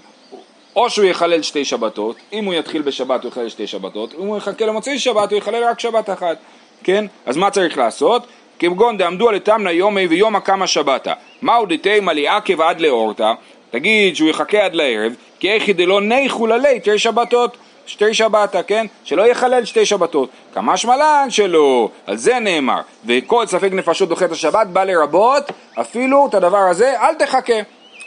או 0.75 0.89
שהוא 0.89 1.05
יחלל 1.05 1.41
שתי 1.41 1.65
שבתות, 1.65 2.15
אם 2.33 2.45
הוא 2.45 2.53
יתחיל 2.53 2.81
בשבת 2.81 3.23
הוא 3.23 3.31
יחלל 3.31 3.49
שתי 3.49 3.67
שבתות, 3.67 4.13
אם 4.13 4.25
הוא 4.25 4.37
יחכה 4.37 4.65
למוצאי 4.65 4.99
שבת 4.99 5.31
הוא 5.31 5.37
יחלל 5.37 5.63
רק 5.63 5.79
שבת 5.79 6.09
אחת, 6.09 6.37
כן? 6.83 7.05
אז 7.25 7.37
מה 7.37 7.51
צריך 7.51 7.77
לעשות? 7.77 8.27
כגון 8.59 8.97
דעמדו 8.97 9.29
על 9.29 9.39
תמנה 9.39 9.71
יומי 9.71 10.07
ויום 10.07 10.35
הקמה 10.35 10.67
שבתה. 10.67 11.13
מהו 11.41 11.65
דתימה 11.65 12.13
ליעקב 12.13 12.61
עד 12.61 12.81
לאורתא? 12.81 13.33
תגיד 13.71 14.15
שהוא 14.15 14.29
יחכה 14.29 14.65
עד 14.65 14.75
לערב, 14.75 15.13
כי 15.39 15.51
איך 15.51 15.69
דלא 15.69 16.01
ניחו 16.01 16.47
ללי 16.47 16.79
תרי 16.79 16.99
שבתות. 16.99 17.57
שתי 17.89 18.13
שבתה, 18.13 18.63
כן? 18.63 18.85
שלא 19.03 19.27
יחלל 19.27 19.65
שתי 19.65 19.85
שבתות. 19.85 20.29
כמשמע 20.53 20.97
לן 20.97 21.29
שלא, 21.29 21.89
על 22.07 22.17
זה 22.17 22.39
נאמר. 22.39 22.81
וכל 23.05 23.47
ספק 23.47 23.69
נפשות 23.71 24.09
דוחה 24.09 24.25
את 24.25 24.31
השבת 24.31 24.67
בא 24.67 24.83
לרבות, 24.83 25.51
אפילו 25.81 26.27
את 26.29 26.33
הדבר 26.33 26.57
הזה, 26.57 27.01
אל 27.01 27.13
תחכה. 27.13 27.59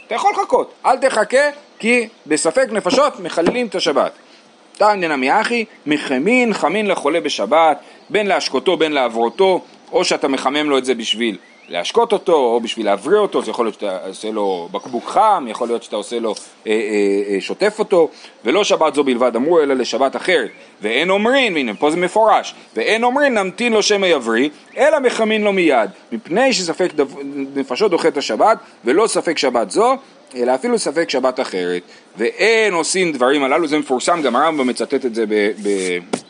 אתה 0.07 0.15
יכול 0.15 0.33
לחכות, 0.33 0.73
אל 0.87 0.97
תחכה, 0.97 1.51
כי 1.79 2.09
בספק 2.27 2.67
נפשות 2.71 3.21
מחללים 3.21 3.67
את 3.67 3.75
השבת. 3.75 4.13
תניא 4.73 5.09
נמי 5.09 5.41
אחי, 5.41 5.65
מחמין 5.87 6.55
חמין 6.55 6.87
לחולה 6.87 7.21
בשבת, 7.21 7.79
בין 8.11 8.27
להשקותו 8.27 8.77
בין 8.77 8.93
לעברותו, 8.93 9.61
או 9.93 10.05
שאתה 10.05 10.29
מחמם 10.29 10.71
לו 10.71 10.79
את 10.79 10.85
זה 10.85 10.95
בשביל 10.95 11.39
להשקות 11.73 12.13
אותו, 12.13 12.33
או 12.33 12.61
בשביל 12.61 12.87
להבריא 12.87 13.19
אותו, 13.19 13.43
זה 13.43 13.51
יכול 13.51 13.67
להיות 13.67 13.75
שאתה 13.75 13.99
עושה 14.07 14.31
לו 14.31 14.69
בקבוק 14.73 15.05
חם, 15.09 15.47
יכול 15.49 15.69
להיות 15.69 15.83
שאתה 15.83 15.97
עושה 15.97 16.19
לו, 16.19 16.35
אה, 16.67 16.73
אה, 16.73 17.35
אה, 17.35 17.41
שוטף 17.41 17.79
אותו, 17.79 18.09
ולא 18.45 18.65
שבת 18.65 18.95
זו 18.95 19.05
בלבד 19.05 19.37
אמרו, 19.37 19.61
אלא 19.61 19.75
לשבת 19.75 20.17
אחרת. 20.17 20.51
ואין 20.83 21.11
אומרים, 21.11 21.55
והנה 21.55 21.75
פה 21.75 21.91
זה 21.91 21.97
מפורש, 21.97 22.55
ואין 22.77 23.05
אומרים 23.05 23.35
נמתין 23.35 23.73
לו 23.73 23.83
שמא 23.83 24.07
יבריא, 24.07 24.49
אלא 24.77 25.01
מחמין 25.01 25.43
לו 25.43 25.53
מיד, 25.53 25.91
מפני 26.13 26.53
שספק 26.53 26.93
דו, 26.95 27.05
נפשות 27.57 27.91
דוחה 27.91 28.09
את 28.09 28.17
השבת, 28.17 28.59
ולא 28.85 29.07
ספק 29.07 29.39
שבת 29.39 29.71
זו, 29.71 29.97
אלא 30.37 30.55
אפילו 30.55 30.79
ספק 30.79 31.11
שבת 31.11 31.41
אחרת. 31.41 31.83
ואין 32.17 32.75
עושים 32.75 33.13
דברים 33.13 33.45
הללו, 33.45 33.69
זה 33.69 33.79
מפורסם, 33.79 34.23
גם 34.23 34.37
הרמב"ם 34.37 34.67
מצטט 34.67 35.07
את 35.07 35.15
זה 35.15 35.27
ב, 35.27 35.51
ב, 35.63 35.69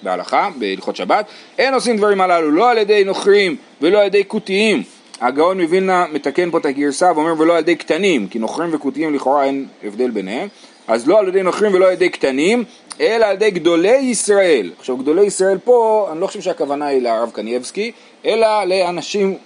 בהלכה, 0.03 0.49
בהלכות 0.57 0.97
שבת, 0.97 1.27
אין 1.59 1.75
עושים 1.75 1.97
דברים 1.97 2.21
הללו 2.21 2.51
לא 2.51 2.71
על 2.71 2.79
ידי 2.79 3.05
נוכרים 3.05 3.57
ולא 3.81 3.99
על 3.99 4.07
ידי 4.07 4.23
כותיים. 4.27 4.83
הגאון 5.23 5.61
מווילנה 5.61 6.07
מתקן 6.13 6.51
פה 6.51 6.59
את 6.59 6.67
הגרסה 6.67 7.13
ואומר 7.15 7.41
ולא 7.41 7.53
על 7.53 7.59
ידי 7.59 7.77
קטנים, 7.77 8.29
כי 8.29 8.39
נוכרים 8.39 8.71
וכותיים 8.73 9.15
לכאורה 9.15 9.45
אין 9.45 9.67
הבדל 9.85 10.11
ביניהם, 10.11 10.49
אז 10.89 11.09
לא 11.09 11.19
על 11.19 11.29
ידי 11.29 11.43
נוכרים 11.43 11.75
ולא 11.75 11.87
על 11.87 11.93
ידי 11.93 12.09
קטנים, 12.09 12.65
אלא 13.01 13.27
על 13.27 13.35
ידי 13.35 13.51
גדולי 13.51 13.97
ישראל. 13.97 14.73
עכשיו 14.79 14.97
גדולי 14.97 15.25
ישראל 15.25 15.59
פה, 15.59 16.09
אני 16.13 16.21
לא 16.21 16.27
חושב 16.27 16.41
שהכוונה 16.41 16.87
היא 16.87 17.03
לרב 17.03 17.31
קנייבסקי, 17.31 17.93
אלא 18.27 18.65
לאנשים, 18.65 19.37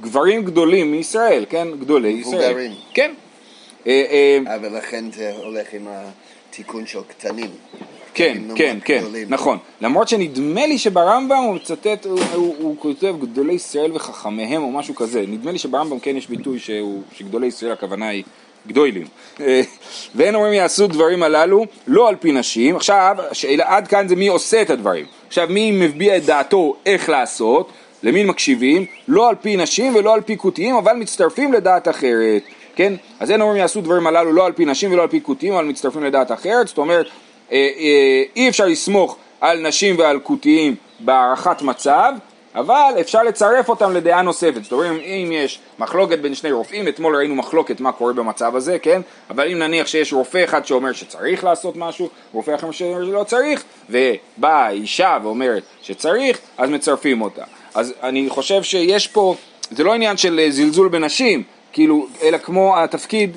גברים 0.00 0.44
גדולים 0.44 0.92
מישראל, 0.92 1.44
כן? 1.48 1.68
גדולי 1.80 2.08
ישראל. 2.08 2.50
מבוגרים. 2.50 2.72
כן. 2.94 3.14
אה, 3.86 4.04
אה, 4.46 4.56
אבל 4.56 4.76
לכן 4.76 5.04
זה 5.12 5.32
הולך 5.36 5.66
עם 5.72 5.86
התיקון 5.88 6.86
של 6.86 6.98
קטנים. 7.08 7.50
כן, 8.14 8.42
כן, 8.54 8.78
כן, 8.84 8.98
גדולים. 9.00 9.28
נכון. 9.30 9.58
למרות 9.80 10.08
שנדמה 10.08 10.66
לי 10.66 10.78
שברמב"ם 10.78 11.36
הוא 11.36 11.54
מצטט, 11.54 12.06
הוא, 12.06 12.20
הוא, 12.34 12.54
הוא 12.58 12.76
כותב 12.78 13.14
גדולי 13.20 13.52
ישראל 13.52 13.90
וחכמיהם 13.94 14.62
או 14.62 14.70
משהו 14.70 14.94
כזה. 14.94 15.24
נדמה 15.28 15.52
לי 15.52 15.58
שברמב"ם 15.58 15.98
כן 15.98 16.16
יש 16.16 16.28
ביטוי 16.28 16.58
שהוא, 16.58 17.02
שגדולי 17.12 17.46
ישראל 17.46 17.72
הכוונה 17.72 18.08
היא 18.08 18.22
גדולים. 18.66 19.06
ואין 20.14 20.34
אומרים 20.34 20.52
יעשו 20.52 20.86
דברים 20.86 21.22
הללו 21.22 21.66
לא 21.86 22.08
על 22.08 22.16
פי 22.16 22.32
נשים. 22.32 22.76
עכשיו, 22.76 23.16
השאלה 23.30 23.64
עד 23.66 23.88
כאן 23.88 24.08
זה 24.08 24.16
מי 24.16 24.28
עושה 24.28 24.62
את 24.62 24.70
הדברים. 24.70 25.06
עכשיו, 25.28 25.46
מי 25.50 25.70
מביע 25.70 26.16
את 26.16 26.24
דעתו 26.24 26.76
איך 26.86 27.08
לעשות, 27.08 27.70
למי 28.02 28.24
מקשיבים, 28.24 28.86
לא 29.08 29.28
על 29.28 29.34
פי 29.34 29.56
נשים 29.56 29.94
ולא 29.94 30.14
על 30.14 30.20
פי 30.20 30.36
כותיים, 30.36 30.74
אבל 30.76 30.96
מצטרפים 30.96 31.52
לדעת 31.52 31.88
אחרת. 31.88 32.42
כן? 32.76 32.92
אז 33.20 33.30
אין 33.30 33.40
אומרים 33.40 33.58
יעשו 33.58 33.80
דברים 33.80 34.06
הללו 34.06 34.32
לא 34.32 34.46
על 34.46 34.52
פי 34.52 34.64
נשים 34.64 34.92
ולא 34.92 35.02
על 35.02 35.08
פי 35.08 35.20
כותיים, 35.22 35.54
אבל 35.54 35.64
מצטרפים 35.64 36.04
לדעת 36.04 36.32
אחרת. 36.32 36.68
זאת 36.68 36.78
אומרת, 36.78 37.06
אי 38.36 38.48
אפשר 38.48 38.66
לסמוך 38.66 39.16
על 39.40 39.68
נשים 39.68 39.98
ועל 39.98 40.20
כותיים 40.20 40.74
בהערכת 41.00 41.62
מצב, 41.62 42.12
אבל 42.54 42.92
אפשר 43.00 43.22
לצרף 43.22 43.68
אותם 43.68 43.92
לדעה 43.92 44.22
נוספת. 44.22 44.62
זאת 44.62 44.72
אומרת, 44.72 45.00
אם 45.04 45.30
יש 45.32 45.58
מחלוקת 45.78 46.18
בין 46.18 46.34
שני 46.34 46.52
רופאים, 46.52 46.88
אתמול 46.88 47.16
ראינו 47.16 47.34
מחלוקת 47.34 47.80
מה 47.80 47.92
קורה 47.92 48.12
במצב 48.12 48.56
הזה, 48.56 48.78
כן? 48.78 49.00
אבל 49.30 49.52
אם 49.52 49.58
נניח 49.58 49.86
שיש 49.86 50.12
רופא 50.12 50.44
אחד 50.44 50.66
שאומר 50.66 50.92
שצריך 50.92 51.44
לעשות 51.44 51.76
משהו, 51.76 52.08
רופא 52.32 52.54
אחר 52.54 52.70
שאומר 52.70 53.06
שלא 53.06 53.24
צריך, 53.24 53.64
ובאה 53.90 54.70
אישה 54.70 55.18
ואומרת 55.22 55.62
שצריך, 55.82 56.38
אז 56.58 56.70
מצרפים 56.70 57.22
אותה. 57.22 57.44
אז 57.74 57.94
אני 58.02 58.28
חושב 58.28 58.62
שיש 58.62 59.06
פה, 59.06 59.34
זה 59.70 59.84
לא 59.84 59.94
עניין 59.94 60.16
של 60.16 60.40
אה, 60.40 60.50
זלזול 60.50 60.88
בנשים, 60.88 61.42
כאילו, 61.72 62.06
אלא 62.22 62.38
כמו 62.38 62.78
התפקיד 62.78 63.36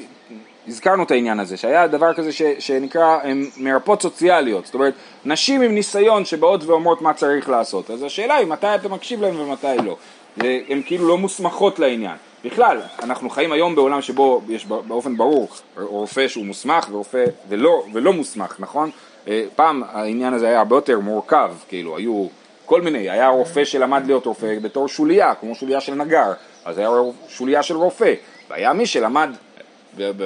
הזכרנו 0.68 1.04
את 1.04 1.12
העניין 1.12 1.40
הזה, 1.40 1.58
שהיה 1.58 1.88
דבר 1.88 2.14
כזה 2.14 2.32
ש, 2.32 2.42
שנקרא 2.60 3.18
מרפאות 3.58 4.02
סוציאליות, 4.02 4.66
זאת 4.66 4.76
אומרת, 4.76 4.94
נשים 5.26 5.62
עם 5.62 5.76
ניסיון 5.76 6.26
שבאות 6.26 6.64
ואומרות 6.64 7.02
מה 7.02 7.14
צריך 7.14 7.50
לעשות, 7.50 7.92
אז 7.92 8.04
השאלה 8.04 8.36
היא 8.36 8.48
מתי 8.48 8.76
אתה 8.76 8.90
מקשיב 8.90 9.22
להם 9.22 9.40
ומתי 9.40 9.68
לא, 9.86 9.98
והן 10.38 10.82
כאילו 10.86 11.08
לא 11.08 11.18
מוסמכות 11.18 11.80
לעניין. 11.80 12.16
בכלל, 12.46 12.82
אנחנו 13.04 13.30
חיים 13.30 13.52
היום 13.52 13.76
בעולם 13.76 14.02
שבו 14.02 14.42
יש 14.50 14.66
באופן 14.66 15.18
ברור 15.18 15.48
רופא 15.78 16.28
שהוא 16.28 16.46
מוסמך 16.46 16.88
ורופא 16.92 17.26
ולא, 17.50 17.84
ולא 17.94 18.14
מוסמך, 18.14 18.56
נכון? 18.60 18.90
אה, 19.28 19.46
פעם 19.56 19.84
העניין 19.92 20.34
הזה 20.34 20.48
היה 20.48 20.60
הרבה 20.60 20.76
יותר 20.76 21.00
מורכב, 21.00 21.54
כאילו, 21.68 21.98
היו 21.98 22.28
כל 22.66 22.82
מיני, 22.82 23.10
היה 23.10 23.28
רופא 23.28 23.66
שלמד 23.66 24.04
להיות 24.06 24.26
רופא 24.26 24.60
בתור 24.62 24.88
שוליה, 24.88 25.36
כמו 25.36 25.56
שוליה 25.56 25.82
של 25.82 25.94
נגר, 25.94 26.34
אז 26.66 26.78
היה 26.78 26.90
שוליה 27.28 27.64
של 27.64 27.76
רופא, 27.76 28.14
והיה 28.50 28.74
מי 28.74 28.86
שלמד 28.86 29.30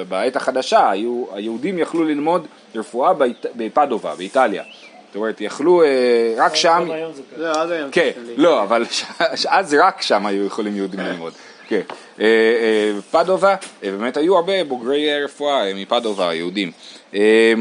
בעת 0.08 0.36
החדשה 0.36 0.90
היו, 0.90 1.24
היהודים 1.32 1.78
יכלו 1.78 2.04
ללמוד 2.04 2.46
רפואה 2.74 3.12
בפדובה, 3.56 4.14
באיטליה. 4.14 4.62
זאת 5.06 5.16
אומרת, 5.16 5.40
יכלו, 5.40 5.82
אה, 5.82 6.34
רק 6.36 6.54
שם, 6.54 6.82
גם 6.84 6.90
היום 6.90 7.12
זה. 7.12 7.22
לא, 7.36 7.62
עד 7.62 7.70
היום. 7.70 7.90
כן, 7.90 8.10
שלי. 8.14 8.36
לא, 8.36 8.62
אבל 8.62 8.84
אז 9.48 9.76
רק 9.80 10.02
שם 10.02 10.26
היו 10.26 10.46
יכולים 10.46 10.76
יהודים 10.76 11.00
ללמוד. 11.00 11.32
כן. 11.68 11.80
אה, 12.20 12.24
אה, 12.24 12.92
פדובה, 13.10 13.50
אה, 13.84 13.90
באמת 13.90 14.16
היו 14.16 14.36
הרבה 14.36 14.64
בוגרי 14.64 15.10
אה, 15.10 15.24
רפואה 15.24 15.66
אה, 15.66 15.74
מפדובה, 15.74 16.34
יהודים. 16.34 16.72
אה, 17.14 17.52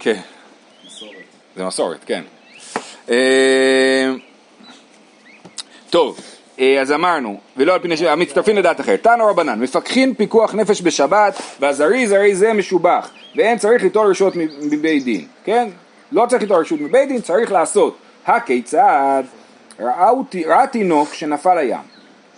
כן. 0.00 0.20
זה 1.56 1.64
מסורת, 1.64 2.04
כן. 2.06 2.22
אה, 3.10 4.10
טוב, 5.90 6.18
אה, 6.18 6.39
אז 6.80 6.92
אמרנו, 6.92 7.36
ולא 7.56 7.74
על 7.74 7.78
פי 7.78 7.88
נשים, 7.88 8.08
המצטרפים 8.08 8.56
לדעת 8.56 8.80
אחרת. 8.80 9.02
תנו 9.02 9.26
רבנן, 9.26 9.60
מפקחין 9.60 10.14
פיקוח 10.14 10.54
נפש 10.54 10.82
בשבת, 10.82 11.42
והזריז 11.60 12.12
הרי 12.12 12.34
זה 12.34 12.52
משובח, 12.52 13.10
ואין 13.36 13.58
צריך 13.58 13.82
ליטול 13.82 14.06
רשות 14.06 14.32
מבית 14.62 15.04
דין, 15.04 15.24
כן? 15.44 15.68
לא 16.12 16.26
צריך 16.28 16.42
ליטול 16.42 16.60
רשות 16.60 16.80
מבית 16.80 17.08
דין, 17.08 17.20
צריך 17.20 17.52
לעשות. 17.52 17.96
הכיצד? 18.26 19.22
ראה 19.80 20.66
תינוק 20.70 21.14
שנפל 21.14 21.54
לים. 21.54 21.76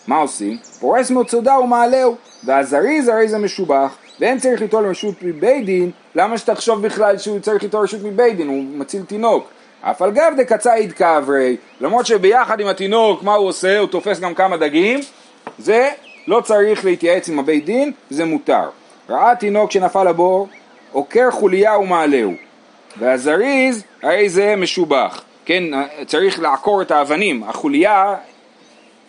מה 0.07 0.17
עושים? 0.17 0.59
פורס 0.81 1.11
מצודה 1.11 1.59
ומעלהו, 1.59 2.17
והזריז 2.45 3.09
הרי 3.09 3.29
זה 3.29 3.39
משובח, 3.39 3.97
ואין 4.21 4.39
צריך 4.39 4.61
ליטול 4.61 4.87
רשות 4.87 5.15
מבית 5.23 5.65
דין, 5.65 5.91
למה 6.15 6.39
שתחשוב 6.39 6.83
בכלל 6.83 7.19
שהוא 7.19 7.41
צריך 7.41 7.63
ליטול 7.63 7.83
רשות 7.83 8.01
מבית 8.03 8.37
דין, 8.37 8.49
הוא 8.49 8.65
מציל 8.65 9.03
תינוק. 9.03 9.49
אף 9.83 10.03
על 10.03 10.11
גב 10.11 10.33
דקצאיד 10.37 10.92
כאברי, 10.92 11.57
למרות 11.81 12.07
שביחד 12.07 12.61
עם 12.61 12.66
התינוק, 12.66 13.23
מה 13.23 13.35
הוא 13.35 13.49
עושה? 13.49 13.79
הוא 13.79 13.88
תופס 13.88 14.21
גם 14.21 14.35
כמה 14.35 14.57
דגים, 14.57 15.01
זה 15.59 15.90
לא 16.27 16.40
צריך 16.40 16.85
להתייעץ 16.85 17.29
עם 17.29 17.38
הבית 17.38 17.64
דין, 17.64 17.92
זה 18.11 18.25
מותר. 18.25 18.68
ראה 19.09 19.37
תינוק 19.37 19.71
שנפל 19.71 20.05
לבור, 20.05 20.49
עוקר 20.92 21.31
חוליה 21.31 21.79
ומעלהו, 21.79 22.33
והזריז 22.97 23.85
הרי 24.03 24.29
זה 24.29 24.57
משובח, 24.57 25.23
כן, 25.45 25.64
צריך 26.07 26.40
לעקור 26.40 26.83
את 26.83 26.90
האבנים, 26.90 27.42
החוליה 27.42 28.14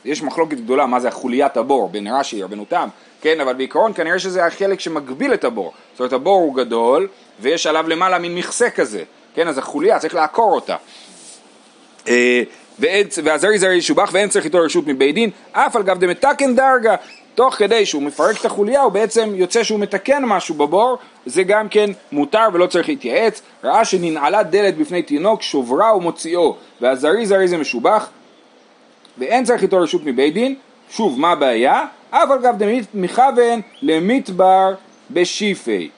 יש 0.05 0.23
מחלוקת 0.23 0.57
גדולה 0.57 0.85
מה 0.85 0.99
זה 0.99 1.07
החוליית 1.07 1.57
הבור 1.57 1.89
בין 1.89 2.07
רש"י 2.07 2.43
רבנו 2.43 2.65
תם, 2.65 2.87
כן, 3.21 3.41
אבל 3.41 3.53
בעיקרון 3.53 3.93
כנראה 3.93 4.19
שזה 4.19 4.45
החלק 4.45 4.79
שמגביל 4.79 5.33
את 5.33 5.43
הבור. 5.43 5.73
זאת 5.91 5.99
אומרת 5.99 6.13
הבור 6.13 6.41
הוא 6.41 6.55
גדול 6.55 7.07
ויש 7.39 7.67
עליו 7.67 7.89
למעלה 7.89 8.19
מין 8.19 8.35
מכסה 8.35 8.69
כזה, 8.69 9.03
כן, 9.33 9.47
אז 9.47 9.57
החוליה 9.57 9.99
צריך 9.99 10.15
לעקור 10.15 10.55
אותה. 10.55 10.75
אה, 12.07 12.43
והזרי 13.23 13.59
זרי 13.59 13.75
ישובח 13.75 14.09
ואין 14.13 14.29
צריך 14.29 14.45
איתו 14.45 14.57
רשות 14.57 14.87
מבית 14.87 15.15
דין, 15.15 15.29
אף 15.51 15.75
על 15.75 15.83
גב 15.83 15.99
דמתקן 15.99 16.55
דרגה, 16.55 16.95
תוך 17.35 17.55
כדי 17.55 17.85
שהוא 17.85 18.03
מפרק 18.03 18.39
את 18.39 18.45
החוליה 18.45 18.81
הוא 18.81 18.91
בעצם 18.91 19.31
יוצא 19.35 19.63
שהוא 19.63 19.79
מתקן 19.79 20.25
משהו 20.25 20.55
בבור, 20.55 20.97
זה 21.25 21.43
גם 21.43 21.69
כן 21.69 21.89
מותר 22.11 22.47
ולא 22.53 22.67
צריך 22.67 22.89
להתייעץ, 22.89 23.41
ראה 23.63 23.85
שננעלה 23.85 24.43
דלת 24.43 24.77
בפני 24.77 25.01
תינוק, 25.03 25.41
שוברה 25.41 25.95
ומוציאו, 25.95 26.55
והזרי 26.81 27.25
זרי 27.25 27.47
זה 27.47 27.57
משובח, 27.57 28.09
ואין 29.17 29.45
צריך 29.45 29.61
איתו 29.61 29.77
רשות 29.77 30.01
מבית 30.05 30.33
דין, 30.33 30.55
שוב, 30.89 31.19
מה 31.19 31.31
הבעיה? 31.31 31.85
אף 32.09 32.31
על 32.31 32.41
גב 32.41 32.57
דמית 32.57 32.85
מכוון 32.93 33.61
למדבר 33.81 34.73
בשיפי. 35.11 35.89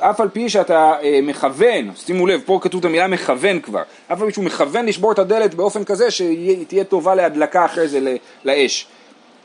אף 0.00 0.20
על 0.20 0.28
פי 0.28 0.48
שאתה 0.48 0.92
אה, 1.02 1.20
מכוון, 1.22 1.90
שימו 1.96 2.26
לב, 2.26 2.42
פה 2.46 2.58
כתוב 2.62 2.78
את 2.78 2.84
המילה 2.84 3.06
מכוון 3.06 3.60
כבר, 3.60 3.82
אף 4.12 4.20
על 4.20 4.26
פי 4.26 4.32
שהוא 4.32 4.44
מכוון 4.44 4.86
לשבור 4.86 5.12
את 5.12 5.18
הדלת 5.18 5.54
באופן 5.54 5.84
כזה 5.84 6.10
שתהיה 6.10 6.84
טובה 6.84 7.14
להדלקה 7.14 7.64
אחרי 7.64 7.88
זה 7.88 8.16
לאש. 8.44 8.86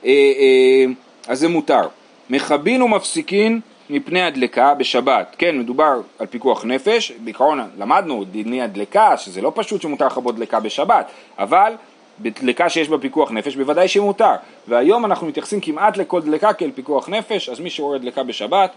אה, 0.05 0.09
אה, 0.09 0.85
אז 1.27 1.39
זה 1.39 1.47
מותר. 1.47 1.87
מכבין 2.29 2.81
ומפסיקין 2.81 3.59
מפני 3.89 4.21
הדלקה 4.21 4.73
בשבת, 4.73 5.35
כן, 5.37 5.59
מדובר 5.59 6.01
על 6.19 6.27
פיקוח 6.27 6.65
נפש, 6.65 7.11
בעיקרון 7.11 7.59
למדנו 7.77 8.23
דיני 8.23 8.61
הדלקה, 8.61 9.17
שזה 9.17 9.41
לא 9.41 9.51
פשוט 9.55 9.81
שמותר 9.81 10.05
לכבות 10.07 10.35
דלקה 10.35 10.59
בשבת, 10.59 11.11
אבל 11.37 11.73
בדלקה 12.19 12.69
שיש 12.69 12.89
בה 12.89 12.97
פיקוח 12.97 13.31
נפש 13.31 13.55
בוודאי 13.55 13.87
שמותר, 13.87 14.33
והיום 14.67 15.05
אנחנו 15.05 15.27
מתייחסים 15.27 15.59
כמעט 15.59 15.97
לכל 15.97 16.21
דלקה 16.21 16.53
כאל 16.53 16.71
פיקוח 16.75 17.09
נפש, 17.09 17.49
אז 17.49 17.59
מי 17.59 17.69
שרואה 17.69 17.97
דלקה 17.97 18.23
בשבת, 18.23 18.71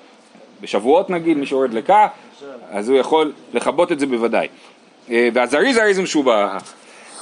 בשבועות 0.61 1.11
נגיד, 1.11 1.37
מי 1.37 1.47
שיורד 1.47 1.71
דלקה, 1.71 2.07
אז 2.71 2.89
הוא 2.89 2.99
יכול 2.99 3.33
לכבות 3.55 3.93
את 3.93 4.01
זה 4.01 4.07
בוודאי. 4.07 4.49
אה, 5.11 5.29
והזריז 5.35 5.77
זריז 5.77 5.99
משובח. 5.99 6.73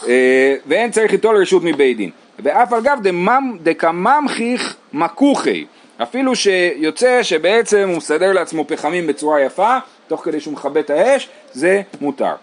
אה, 0.09 0.57
ואין 0.66 0.90
צריך 0.90 1.12
ליטול 1.12 1.37
רשות 1.37 1.62
מבית 1.64 1.96
דין. 1.96 2.11
ואף 2.38 2.72
על 2.72 2.81
גב 2.83 2.98
דקממחיך 3.62 4.77
מקוכי. 4.92 5.66
אפילו 6.03 6.37
שיוצא 6.37 7.22
שבעצם 7.22 7.88
הוא 7.88 7.96
מסדר 7.96 8.33
לעצמו 8.33 8.64
פחמים 8.66 9.07
בצורה 9.07 9.40
יפה, 9.40 9.79
תוך 10.09 10.24
כדי 10.24 10.40
שהוא 10.40 10.55
מכבה 10.55 10.81
את 10.81 10.90
האש, 10.90 11.29
זה 11.53 11.83
מותר. 12.01 12.35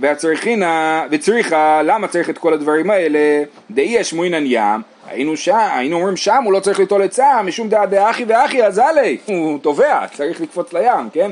והצריכינה, 0.00 1.04
וצריכה, 1.10 1.82
למה 1.82 2.08
צריך 2.08 2.30
את 2.30 2.38
כל 2.38 2.54
הדברים 2.54 2.90
האלה? 2.90 3.42
דאי 3.70 4.00
אשמועינן 4.00 4.44
ים, 4.46 4.82
היינו 5.06 5.36
שם, 5.36 5.68
היינו 5.72 5.96
אומרים 5.96 6.16
שם 6.16 6.42
הוא 6.44 6.52
לא 6.52 6.60
צריך 6.60 6.78
ליטול 6.78 7.02
עצה, 7.02 7.42
משום 7.42 7.68
דעה 7.68 7.86
דאחי 7.86 8.24
ואחי 8.28 8.64
אזלי, 8.64 9.18
הוא 9.26 9.58
טובע, 9.58 10.06
צריך 10.14 10.40
לקפוץ 10.40 10.72
לים, 10.72 11.10
כן? 11.12 11.30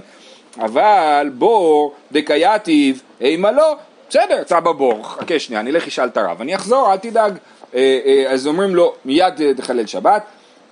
אבל 0.59 1.31
בור 1.35 1.95
דקייטיב 2.13 3.03
אימה 3.21 3.51
לא, 3.51 3.77
בסדר, 4.09 4.45
צא 4.45 4.61
בבור, 4.61 5.09
חכה 5.09 5.39
שנייה, 5.39 5.61
אני 5.61 5.71
אלך 5.71 5.87
אשאל 5.87 6.09
את 6.09 6.17
הרב, 6.17 6.41
אני 6.41 6.55
אחזור, 6.55 6.93
אל 6.93 6.97
תדאג. 6.97 7.33
אה, 7.75 7.99
אה, 8.07 8.33
אז 8.33 8.47
אומרים 8.47 8.75
לו, 8.75 8.95
מיד 9.05 9.55
תחלל 9.57 9.87
שבת, 9.87 10.23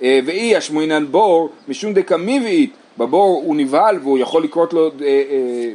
אה, 0.02 0.20
ואי 0.26 0.58
אשמועינן 0.58 1.06
בור, 1.10 1.50
משום 1.68 1.94
דקמיבית, 1.94 2.74
בבור 2.98 3.42
הוא 3.44 3.56
נבהל 3.56 3.98
והוא 4.02 4.18
יכול 4.18 4.44
לקרות 4.44 4.72
לו, 4.72 4.90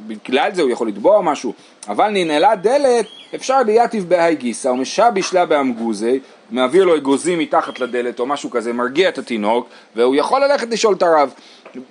בגלל 0.08 0.49
זה 0.53 0.62
הוא 0.62 0.71
יכול 0.71 0.88
לתבוע 0.88 1.21
משהו, 1.21 1.53
אבל 1.88 2.10
ננעלה 2.10 2.55
דלת, 2.55 3.05
אפשר 3.36 3.58
דיאטיב 3.65 4.10
בהאי 4.10 4.36
גיסא, 4.36 4.67
ומשביש 4.67 5.34
לה 5.34 5.45
באמגוזי, 5.45 6.19
מעביר 6.51 6.86
לו 6.86 6.97
אגוזים 6.97 7.39
מתחת 7.39 7.79
לדלת 7.79 8.19
או 8.19 8.25
משהו 8.25 8.49
כזה, 8.49 8.73
מרגיע 8.73 9.10
את 9.10 9.17
התינוק, 9.17 9.67
והוא 9.95 10.15
יכול 10.15 10.43
ללכת 10.43 10.67
לשאול 10.67 10.95
את 10.95 11.03
הרב. 11.03 11.34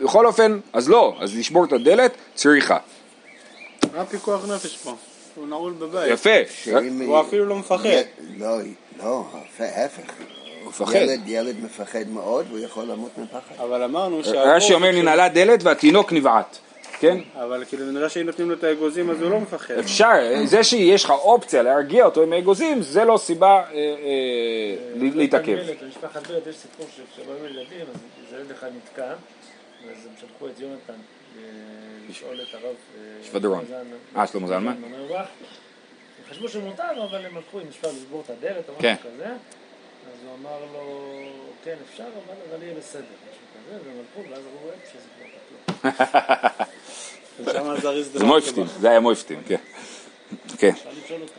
בכל 0.01 0.27
אופן, 0.27 0.59
אז 0.73 0.89
לא, 0.89 1.17
אז 1.21 1.37
לשבור 1.37 1.65
את 1.65 1.73
הדלת, 1.73 2.13
צריכה. 2.35 2.77
מה 3.97 4.05
פיקוח 4.05 4.45
נפש 4.51 4.77
פה? 4.77 4.95
הוא 5.35 5.49
נעול 5.49 5.73
בבית. 5.73 6.13
יפה. 6.13 6.31
הוא 7.07 7.21
אפילו 7.21 7.45
לא 7.45 7.57
מפחד. 7.57 7.89
לא, 8.39 8.59
לא, 9.03 9.25
ההפך. 9.59 10.13
הוא 10.69 10.87
מפחד. 10.87 10.95
ילד, 10.95 11.21
ילד 11.27 11.65
מפחד 11.65 12.09
מאוד, 12.09 12.47
והוא 12.49 12.59
יכול 12.59 12.85
למות 12.85 13.19
מפחד. 13.19 13.55
אבל 13.65 13.83
אמרנו 13.83 14.21
רש"י 14.35 14.75
אומר 14.75 14.93
ננעלה 14.93 15.29
דלת 15.29 15.63
והתינוק 15.63 16.13
נבעט. 16.13 16.59
כן? 17.01 17.19
אבל 17.35 17.65
כאילו 17.69 17.93
נראה 17.93 18.09
שאם 18.09 18.27
נותנים 18.27 18.51
לו 18.51 18.57
את 18.57 18.65
האגוזים 18.65 19.11
אז 19.11 19.23
הוא 19.23 19.31
לא 19.31 19.41
מפחד. 19.41 19.75
אפשר, 19.75 20.13
זה 20.45 20.65
שיש 20.65 21.05
לך 21.05 21.11
אופציה 21.11 21.63
להרגיע 21.63 22.05
אותו 22.05 22.23
עם 22.23 22.33
האגוזים 22.33 22.83
זה 22.83 23.05
לא 23.05 23.17
סיבה 23.17 23.49
אה, 23.49 23.63
אה, 23.73 23.95
להתעכב. 24.95 25.57
במשפחת 25.83 26.27
בלט 26.27 26.47
יש 26.47 26.57
סיפור 26.57 26.87
שכשבאו 26.97 27.47
ילדים 27.47 27.87
אז 27.95 28.33
ילד 28.33 28.51
אחד 28.51 28.69
נתקע 28.77 29.11
אז 29.11 30.07
הם 30.07 30.13
שלחו 30.21 30.47
את 30.47 30.61
יונתן 30.61 30.93
אה, 30.93 31.43
לשאול 32.11 32.41
את 32.41 32.55
הרב 32.55 32.75
שבדרון. 33.23 33.65
אה, 34.17 34.27
שלמה 34.27 34.47
זלמן? 34.47 34.75
הם 34.83 36.31
חשבו 36.31 36.49
שמותר 36.49 37.05
אבל 37.11 37.27
הם 37.27 37.37
הלכו 37.37 37.61
אם 37.61 37.67
אפשר 37.69 37.89
לשבור 37.89 38.23
את 38.25 38.31
הדלת 38.31 38.69
או 38.69 38.75
כן. 38.79 38.95
משהו 38.95 39.11
כזה 39.15 39.33
אז 40.07 40.25
הוא 40.25 40.35
אמר 40.41 40.59
לו 40.73 41.09
כן 41.65 41.75
אפשר 41.91 42.05
אבל 42.51 42.63
יהיה 42.63 42.75
בסדר 42.79 43.01
משהו 43.01 43.43
כזה 43.55 43.79
והם 43.85 43.97
הלכו 43.99 44.31
ואז 44.31 44.43
הוא 44.45 44.61
רואה 44.63 44.75
שזה 44.93 45.09
כבר 45.19 45.29
פתוח. 45.85 46.67
זה 48.19 48.25
מויפטים, 48.25 48.65
זה 48.81 48.91
היה 48.91 49.01
מויפטים, 49.01 49.39
כן. 49.47 49.57
כן. 50.59 50.73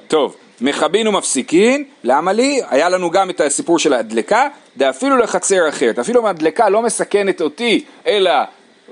טוב, 0.07 0.35
מכבין 0.61 1.07
ומפסיקין, 1.07 1.83
למה 2.03 2.33
לי? 2.33 2.61
היה 2.69 2.89
לנו 2.89 3.11
גם 3.11 3.29
את 3.29 3.41
הסיפור 3.41 3.79
של 3.79 3.93
הדלקה, 3.93 4.47
ואפילו 4.77 5.17
לחצר 5.17 5.69
אחרת. 5.69 5.99
אפילו 5.99 6.21
אם 6.21 6.25
הדלקה 6.25 6.69
לא 6.69 6.81
מסכנת 6.81 7.41
אותי, 7.41 7.85
אלא 8.07 8.31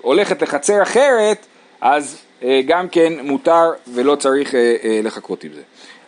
הולכת 0.01 0.41
לחצר 0.41 0.83
אחרת, 0.83 1.45
אז 1.81 2.17
אה, 2.43 2.61
גם 2.65 2.89
כן 2.89 3.13
מותר 3.21 3.71
ולא 3.93 4.15
צריך 4.15 4.55
אה, 4.55 4.75
אה, 4.83 4.99
לחכות 5.03 5.43
עם 5.43 5.51
זה. 5.53 5.61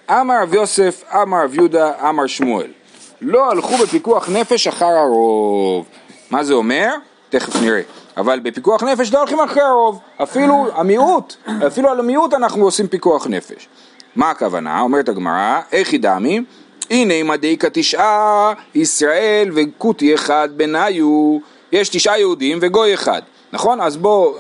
אמר 0.10 0.36
רב 0.44 0.54
יוסף, 0.54 1.04
אמר 1.14 1.44
רב 1.44 1.56
יהודה, 1.56 2.10
אמר 2.10 2.28
שמואל. 2.28 2.72
לא 3.22 3.52
הלכו 3.52 3.78
בפיקוח 3.78 4.30
נפש 4.30 4.68
אחר 4.68 4.86
הרוב. 4.86 5.86
מה 6.32 6.44
זה 6.44 6.54
אומר? 6.54 6.96
תכף 7.30 7.62
נראה. 7.62 7.82
אבל 8.18 8.40
בפיקוח 8.40 8.84
נפש 8.84 9.14
לא 9.14 9.20
הולכים 9.20 9.40
אחרי 9.40 9.62
הרוב, 9.62 10.00
אפילו 10.24 10.68
המיעוט, 10.74 11.36
אפילו 11.68 11.90
על 11.90 12.00
המיעוט 12.00 12.34
אנחנו 12.34 12.64
עושים 12.64 12.88
פיקוח 12.88 13.28
נפש. 13.28 13.68
מה 14.16 14.30
הכוונה? 14.30 14.82
אומרת 14.82 15.10
הגמרא, 15.10 15.60
איך 15.72 15.94
ידעמי? 15.94 16.42
הנה 16.90 17.24
מדאיקה 17.24 17.68
תשעה 17.70 18.54
ישראל 18.76 19.50
וכותי 19.54 20.16
אחד 20.16 20.50
בניו, 20.56 21.38
יש 21.72 21.90
תשעה 21.90 22.20
יהודים 22.20 22.58
וגוי 22.62 22.94
אחד, 22.94 23.22
נכון? 23.54 23.82
אז 23.82 23.98
בוא, 23.98 24.34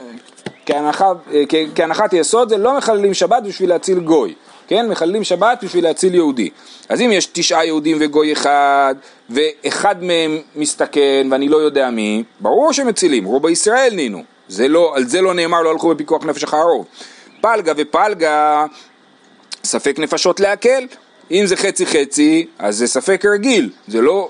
כהנחה, 0.71 1.11
כהנחת 1.75 2.13
יסוד 2.13 2.49
זה 2.49 2.57
לא 2.57 2.77
מחללים 2.77 3.13
שבת 3.13 3.43
בשביל 3.43 3.69
להציל 3.69 3.99
גוי, 3.99 4.33
כן? 4.67 4.87
מחללים 4.87 5.23
שבת 5.23 5.63
בשביל 5.63 5.83
להציל 5.83 6.15
יהודי. 6.15 6.49
אז 6.89 7.01
אם 7.01 7.11
יש 7.11 7.25
תשעה 7.25 7.65
יהודים 7.65 7.97
וגוי 7.99 8.33
אחד, 8.33 8.95
ואחד 9.29 10.03
מהם 10.03 10.37
מסתכן 10.55 11.27
ואני 11.31 11.49
לא 11.49 11.57
יודע 11.57 11.89
מי, 11.89 12.23
ברור 12.39 12.73
שמצילים, 12.73 13.25
רוב 13.25 13.49
ישראל 13.49 13.93
נינו. 13.95 14.23
זה 14.47 14.67
לא, 14.67 14.93
על 14.95 15.07
זה 15.07 15.21
לא 15.21 15.33
נאמר 15.33 15.61
לא 15.61 15.69
הלכו 15.71 15.89
בפיקוח 15.89 16.25
נפש 16.25 16.43
אחר 16.43 16.57
הרוב. 16.57 16.85
פלגה 17.41 17.73
ופלגה, 17.77 18.65
ספק 19.63 19.99
נפשות 19.99 20.39
להקל. 20.39 20.87
אם 21.31 21.45
זה 21.45 21.55
חצי 21.55 21.85
חצי, 21.85 22.47
אז 22.59 22.77
זה 22.77 22.87
ספק 22.87 23.25
רגיל, 23.33 23.69
זה 23.87 24.01
לא... 24.01 24.29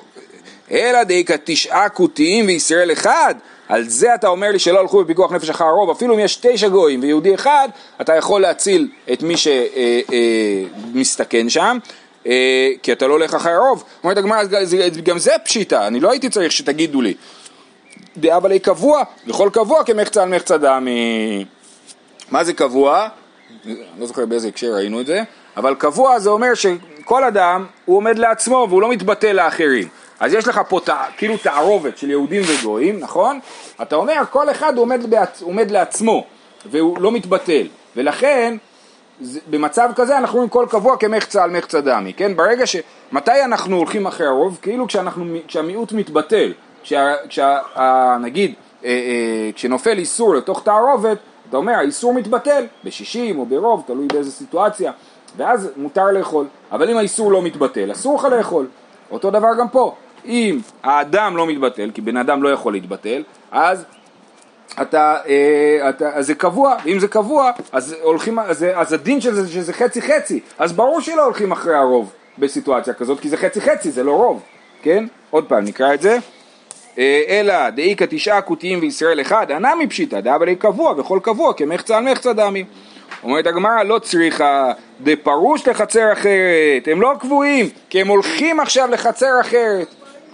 אלא 0.72 1.04
דאיקה 1.04 1.36
תשעה 1.44 1.90
כותיים 1.90 2.46
וישראל 2.48 2.92
אחד, 2.92 3.36
על 3.70 3.90
זה 3.90 4.16
אתה 4.16 4.28
אומר 4.28 4.52
לי 4.52 4.60
שלא 4.60 4.80
הלכו 4.80 5.04
בפיקוח 5.04 5.32
נפש 5.32 5.50
אחר 5.50 5.66
הרוב, 5.66 5.90
אפילו 5.90 6.16
אם 6.16 6.20
יש 6.20 6.36
תשע 6.36 6.68
גויים 6.68 7.02
ויהודי 7.02 7.36
אחד, 7.36 7.70
אתה 8.02 8.16
יכול 8.16 8.42
להציל 8.42 8.88
את 9.14 9.24
מי 9.24 9.34
שמסתכן 10.94 11.46
אה, 11.46 11.50
שם, 11.50 11.78
אה, 12.28 12.70
כי 12.84 12.92
אתה 12.92 13.08
לא 13.08 13.14
הולך 13.14 13.34
אחרי 13.34 13.52
הרוב. 13.52 13.84
אומרת 14.04 14.18
הגמרא, 14.18 14.44
גם 15.04 15.18
זה 15.18 15.32
פשיטה, 15.46 15.88
אני 15.88 16.00
לא 16.00 16.12
הייתי 16.12 16.30
צריך 16.30 16.52
שתגידו 16.52 17.02
לי. 17.02 17.14
דאבא 18.18 18.50
לי 18.50 18.60
קבוע, 18.60 19.04
וכל 19.28 19.50
קבוע 19.54 19.84
כמחצה 19.84 20.24
על 20.24 20.30
מחצה 20.30 20.58
דמי. 20.58 21.46
מה 22.32 22.44
זה 22.44 22.54
קבוע? 22.54 23.08
לא 24.00 24.06
זוכר 24.06 24.26
באיזה 24.26 24.48
הקשר 24.48 24.68
ראינו 24.74 25.02
את 25.02 25.06
זה, 25.06 25.24
אבל 25.58 25.76
קבוע 25.76 26.20
זה 26.20 26.30
אומר 26.30 26.54
שכל 26.54 27.24
אדם 27.24 27.66
הוא 27.86 27.98
עומד 27.98 28.18
לעצמו 28.18 28.68
והוא 28.70 28.82
לא 28.82 28.90
מתבטא 28.90 29.28
לאחרים. 29.28 29.88
אז 30.20 30.34
יש 30.34 30.48
לך 30.48 30.62
פה 30.70 30.80
תע, 30.84 31.04
כאילו 31.18 31.38
תערובת 31.38 31.98
של 31.98 32.10
יהודים 32.10 32.42
וגויים, 32.48 33.00
נכון? 33.00 33.40
אתה 33.82 33.96
אומר 33.96 34.22
כל 34.32 34.50
אחד 34.50 34.78
עומד, 34.78 35.10
בעצ... 35.10 35.42
עומד 35.42 35.72
לעצמו 35.72 36.26
והוא 36.66 37.02
לא 37.02 37.12
מתבטל, 37.12 37.68
ולכן 37.96 38.58
במצב 39.50 39.90
כזה 39.96 40.18
אנחנו 40.18 40.36
רואים 40.36 40.50
כל 40.50 40.66
קבוע 40.70 40.98
כמחצה 40.98 41.44
על 41.44 41.52
מחצה 41.52 41.82
דמי, 41.82 42.14
כן? 42.14 42.36
ברגע 42.36 42.68
ש... 42.68 42.76
מתי 43.12 43.44
אנחנו 43.44 43.78
הולכים 43.78 44.08
אחרי 44.08 44.28
הרוב? 44.28 44.60
כאילו 44.62 44.88
כשאנחנו, 44.88 45.26
כשהמיעוט 45.48 45.92
מתבטל, 45.92 46.54
כשה, 46.84 47.14
כשה, 47.30 47.58
נגיד 48.22 48.54
אה, 48.84 48.90
אה, 48.90 49.50
כשנופל 49.56 49.98
איסור 49.98 50.36
לתוך 50.36 50.64
תערובת, 50.64 51.18
אתה 51.50 51.58
אומר 51.58 51.74
האיסור 51.74 52.14
מתבטל 52.14 52.66
בשישים 52.84 53.40
או 53.40 53.46
ברוב, 53.46 53.84
תלוי 53.88 54.08
באיזה 54.08 54.32
סיטואציה, 54.32 54.92
ואז 55.38 55.70
מותר 55.78 56.12
לאכול, 56.12 56.46
אבל 56.72 56.90
אם 56.90 56.98
האיסור 56.98 57.32
לא 57.32 57.42
מתבטל, 57.42 57.92
אסור 57.92 58.16
לך 58.16 58.26
לאכול, 58.26 58.68
אותו 59.12 59.32
דבר 59.32 59.50
גם 59.60 59.70
פה, 59.70 59.96
אם 60.26 60.60
האדם 60.84 61.38
לא 61.38 61.48
מתבטל, 61.48 61.92
כי 61.94 62.02
בן 62.02 62.18
אדם 62.18 62.44
לא 62.44 62.50
יכול 62.50 62.74
להתבטל, 62.74 63.24
אז 63.52 63.86
אתה, 64.82 65.18
אה, 65.28 65.90
אתה, 65.90 66.10
אז 66.14 66.28
זה 66.28 66.36
קבוע, 66.36 66.76
ואם 66.86 67.00
זה 67.00 67.08
קבוע, 67.08 67.52
אז, 67.72 67.96
הולכים, 68.02 68.40
אז, 68.40 68.66
אז 68.76 68.94
הדין 68.94 69.22
של 69.22 69.34
זה 69.34 69.52
שזה 69.52 69.74
חצי 69.74 70.02
חצי, 70.02 70.40
אז 70.60 70.74
ברור 70.74 71.02
שלא 71.02 71.24
הולכים 71.24 71.52
אחרי 71.52 71.76
הרוב 71.76 72.12
בסיטואציה 72.38 72.94
כזאת, 72.94 73.20
כי 73.20 73.30
זה 73.30 73.38
חצי 73.38 73.62
חצי, 73.62 73.92
זה 73.92 74.04
לא 74.04 74.12
רוב, 74.12 74.42
כן? 74.82 75.06
עוד 75.30 75.46
פעם 75.46 75.64
נקרא 75.64 75.94
את 75.94 76.02
זה. 76.02 76.18
אה, 76.98 77.22
אלא 77.28 77.70
דאיכא 77.70 78.06
תשעה 78.10 78.42
כותיים 78.42 78.80
וישראל 78.82 79.22
אחד, 79.22 79.52
הנמי 79.52 79.88
פשיטא, 79.88 80.20
דאבלי 80.20 80.56
קבוע, 80.56 80.94
וכל 80.98 81.20
קבוע 81.24 81.54
כמחצה 81.54 81.98
על 81.98 82.12
מחצה 82.12 82.34
דמי. 82.34 82.66
אומרת 83.24 83.48
הגמרא 83.48 83.84
לא 83.84 84.00
צריכה 84.00 84.72
דפרוש 85.02 85.68
לחצר 85.68 86.14
אחרת, 86.14 86.88
הם 86.88 87.02
לא 87.02 87.14
קבועים, 87.20 87.70
כי 87.90 88.02
הם 88.02 88.08
הולכים 88.08 88.60
עכשיו 88.60 88.88
לחצר 88.92 89.32
אחרת. 89.42 89.88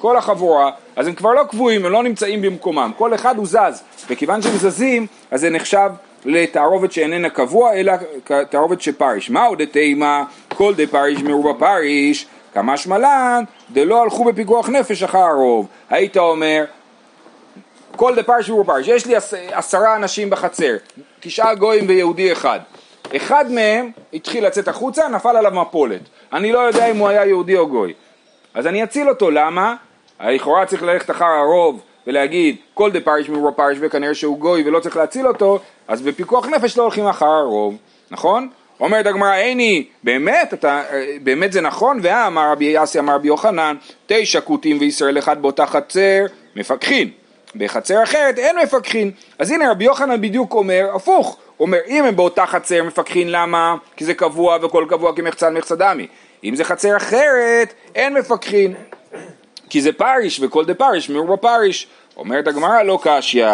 כל 0.05 0.17
החבורה, 0.17 0.71
אז 0.95 1.07
הם 1.07 1.13
כבר 1.13 1.33
לא 1.33 1.43
קבועים, 1.43 1.85
הם 1.85 1.91
לא 1.91 2.03
נמצאים 2.03 2.41
במקומם, 2.41 2.91
כל 2.97 3.15
אחד 3.15 3.37
הוא 3.37 3.45
זז, 3.47 3.83
וכיוון 4.09 4.41
שהם 4.41 4.57
זזים, 4.57 5.07
אז 5.31 5.41
זה 5.41 5.49
נחשב 5.49 5.89
לתערובת 6.25 6.91
שאיננה 6.91 7.29
קבוע, 7.29 7.73
אלא 7.73 7.93
תערובת 8.49 8.81
שפריש. 8.81 9.29
מהו 9.29 9.55
דתימה 9.55 10.23
כל 10.55 10.73
דפריש 10.75 11.23
מרובה 11.23 11.53
פריש, 11.59 12.27
כמה 12.53 12.77
שמלן, 12.77 13.43
דלא 13.71 14.01
הלכו 14.01 14.23
בפיקוח 14.23 14.69
נפש 14.69 15.03
אחר 15.03 15.17
הרוב. 15.17 15.67
היית 15.89 16.17
אומר, 16.17 16.65
כל 17.95 18.15
דפריש 18.15 18.49
מרובה 18.49 18.73
פריש, 18.73 18.87
יש 18.87 19.05
לי 19.05 19.15
עשרה 19.51 19.95
אנשים 19.95 20.29
בחצר, 20.29 20.75
תשעה 21.19 21.55
גויים 21.55 21.85
ויהודי 21.87 22.31
אחד. 22.31 22.59
אחד 23.15 23.51
מהם 23.51 23.91
התחיל 24.13 24.45
לצאת 24.45 24.67
החוצה, 24.67 25.07
נפל 25.07 25.37
עליו 25.37 25.51
מפולת. 25.51 26.01
אני 26.33 26.51
לא 26.51 26.59
יודע 26.59 26.91
אם 26.91 26.97
הוא 26.97 27.07
היה 27.07 27.25
יהודי 27.25 27.57
או 27.57 27.67
גוי. 27.67 27.93
אז 28.53 28.67
אני 28.67 28.83
אציל 28.83 29.09
אותו, 29.09 29.31
למה? 29.31 29.75
לכאורה 30.23 30.65
צריך 30.65 30.83
ללכת 30.83 31.11
אחר 31.11 31.25
הרוב 31.25 31.81
ולהגיד 32.07 32.55
כל 32.73 32.91
דה 32.91 32.99
פריש 32.99 33.29
מרובה 33.29 33.51
פריש 33.51 33.77
וכנראה 33.81 34.13
שהוא 34.13 34.37
גוי 34.37 34.63
ולא 34.65 34.79
צריך 34.79 34.97
להציל 34.97 35.27
אותו, 35.27 35.59
אז 35.87 36.01
בפיקוח 36.01 36.47
נפש 36.47 36.77
לא 36.77 36.83
הולכים 36.83 37.07
אחר 37.07 37.25
הרוב, 37.25 37.77
נכון? 38.11 38.49
אומרת 38.79 39.05
הגמרא, 39.05 39.35
איני, 39.35 39.85
באמת, 40.03 40.53
אתה, 40.53 40.81
באמת 41.23 41.51
זה 41.51 41.61
נכון? 41.61 41.99
ואמר 42.01 42.51
רבי 42.51 42.65
יאסי 42.65 42.99
אמר 42.99 43.15
רבי 43.15 43.27
יוחנן, 43.27 43.75
תשע 44.05 44.41
כותים 44.41 44.77
וישראל 44.79 45.17
אחד 45.17 45.41
באותה 45.41 45.65
חצר, 45.65 46.25
מפקחין. 46.55 47.09
בחצר 47.55 48.03
אחרת 48.03 48.39
אין 48.39 48.55
מפקחין. 48.63 49.11
אז 49.39 49.51
הנה 49.51 49.71
רבי 49.71 49.83
יוחנן 49.83 50.21
בדיוק 50.21 50.53
אומר, 50.53 50.85
הפוך, 50.95 51.37
הוא 51.57 51.65
אומר 51.65 51.77
אם 51.87 52.03
הם 52.03 52.15
באותה 52.15 52.45
חצר 52.45 52.83
מפקחין 52.83 53.31
למה? 53.31 53.75
כי 53.95 54.05
זה 54.05 54.13
קבוע 54.13 54.57
וכל 54.61 54.85
קבוע 54.89 55.15
כמחצן 55.15 55.53
מחצה 55.53 55.75
דמי. 55.75 56.07
אם 56.43 56.55
זה 56.55 56.63
חצר 56.63 56.97
אחרת, 56.97 57.73
אין 57.95 58.13
מפקחין. 58.13 58.73
כי 59.69 59.81
זה 59.81 59.91
פריש 59.91 60.39
וכל 60.39 60.65
דה 60.65 60.73
פריש 60.73 61.09
מרובה 61.09 61.37
פריש. 61.37 61.87
אומרת 62.17 62.47
הגמרא 62.47 62.83
לא 62.83 62.99
קשיא, 63.01 63.47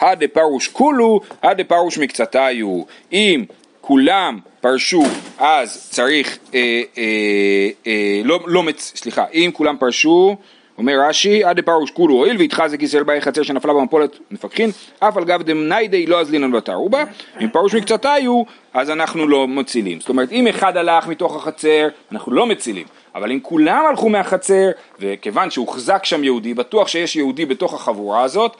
הדה 0.00 0.28
פרוש 0.28 0.68
כולו, 0.68 1.20
הדה 1.42 1.64
פרוש 1.64 1.98
מקצתיו. 1.98 2.82
אם 3.12 3.44
כולם 3.80 4.38
פרשו 4.60 5.02
אז 5.38 5.88
צריך, 5.90 6.38
אה, 6.54 6.82
אה, 6.98 7.68
אה, 7.86 8.20
לא, 8.24 8.40
לא, 8.46 8.62
סליחה, 8.78 9.24
אם 9.34 9.50
כולם 9.54 9.76
פרשו 9.76 10.36
אומר 10.78 10.92
רש"י, 11.08 11.44
עד 11.44 11.56
דפרוש 11.56 11.90
כולו 11.90 12.14
הואיל 12.14 12.36
והתחזק 12.38 12.82
ישראל 12.82 13.02
באי 13.02 13.20
חצר 13.20 13.42
שנפלה 13.42 13.72
במפולת 13.72 14.18
מפקחין, 14.30 14.70
אף 14.98 15.16
על 15.16 15.24
גב 15.24 15.42
דמניידי 15.42 16.06
לא 16.06 16.20
אזלינן 16.20 16.52
בתרו 16.52 16.88
בה, 16.88 17.04
אם 17.40 17.48
פרוש 17.48 17.74
מקצתיו, 17.74 18.42
אז 18.74 18.90
אנחנו 18.90 19.28
לא 19.28 19.48
מצילים. 19.48 20.00
זאת 20.00 20.08
אומרת, 20.08 20.32
אם 20.32 20.46
אחד 20.46 20.76
הלך 20.76 21.06
מתוך 21.06 21.36
החצר, 21.36 21.88
אנחנו 22.12 22.32
לא 22.32 22.46
מצילים. 22.46 22.86
אבל 23.14 23.32
אם 23.32 23.38
כולם 23.42 23.84
הלכו 23.88 24.08
מהחצר, 24.08 24.70
וכיוון 25.00 25.50
שהוחזק 25.50 26.04
שם 26.04 26.24
יהודי, 26.24 26.54
בטוח 26.54 26.88
שיש 26.88 27.16
יהודי 27.16 27.46
בתוך 27.46 27.74
החבורה 27.74 28.22
הזאת, 28.22 28.56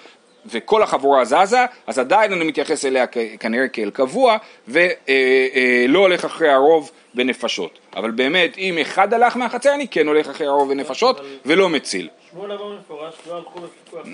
וכל 0.47 0.83
החבורה 0.83 1.25
זזה, 1.25 1.65
אז 1.87 1.99
עדיין 1.99 2.33
אני 2.33 2.45
מתייחס 2.45 2.85
אליה 2.85 3.07
כנראה 3.41 3.69
כאל 3.69 3.91
קבוע, 3.91 4.37
ולא 4.69 4.81
אה, 5.09 5.15
אה, 5.57 5.87
הולך 5.95 6.25
אחרי 6.25 6.49
הרוב 6.49 6.91
בנפשות. 7.15 7.79
אבל 7.97 8.11
באמת, 8.11 8.59
אם 8.59 8.79
אחד 8.79 9.15
הלך 9.15 9.37
מהחצר, 9.37 9.75
אני 9.75 9.89
כן 9.89 10.07
הולך 10.07 10.29
אחרי 10.29 10.47
הרוב 10.47 10.69
בנפשות, 10.69 11.21
ולא 11.47 11.69
מציל. 11.69 12.09
מפורש, 12.35 13.15
לא 13.29 13.37
הלכו. 13.37 13.61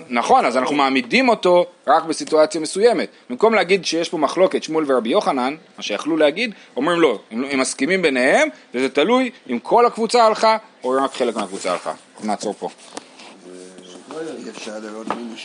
נכון, 0.09 0.45
אז 0.45 0.57
אנחנו 0.57 0.75
מעמידים 0.75 1.29
אותו 1.29 1.65
רק 1.87 2.03
בסיטואציה 2.03 2.61
מסוימת. 2.61 3.09
במקום 3.29 3.53
להגיד 3.53 3.85
שיש 3.85 4.09
פה 4.09 4.17
מחלוקת 4.17 4.63
שמואל 4.63 4.85
ורבי 4.87 5.09
יוחנן, 5.09 5.55
מה 5.77 5.83
שיכלו 5.83 6.17
להגיד, 6.17 6.53
אומרים 6.75 6.99
לא, 6.99 7.19
הם, 7.31 7.43
הם 7.51 7.59
מסכימים 7.59 8.01
ביניהם, 8.01 8.49
וזה 8.73 8.89
תלוי 8.89 9.31
אם 9.49 9.59
כל 9.59 9.85
הקבוצה 9.85 10.25
הלכה, 10.25 10.57
או 10.83 10.91
רק 10.91 11.13
חלק 11.13 11.35
מהקבוצה 11.35 11.71
הלכה. 11.71 11.93
נעצור 12.23 12.53
פה. 12.53 12.69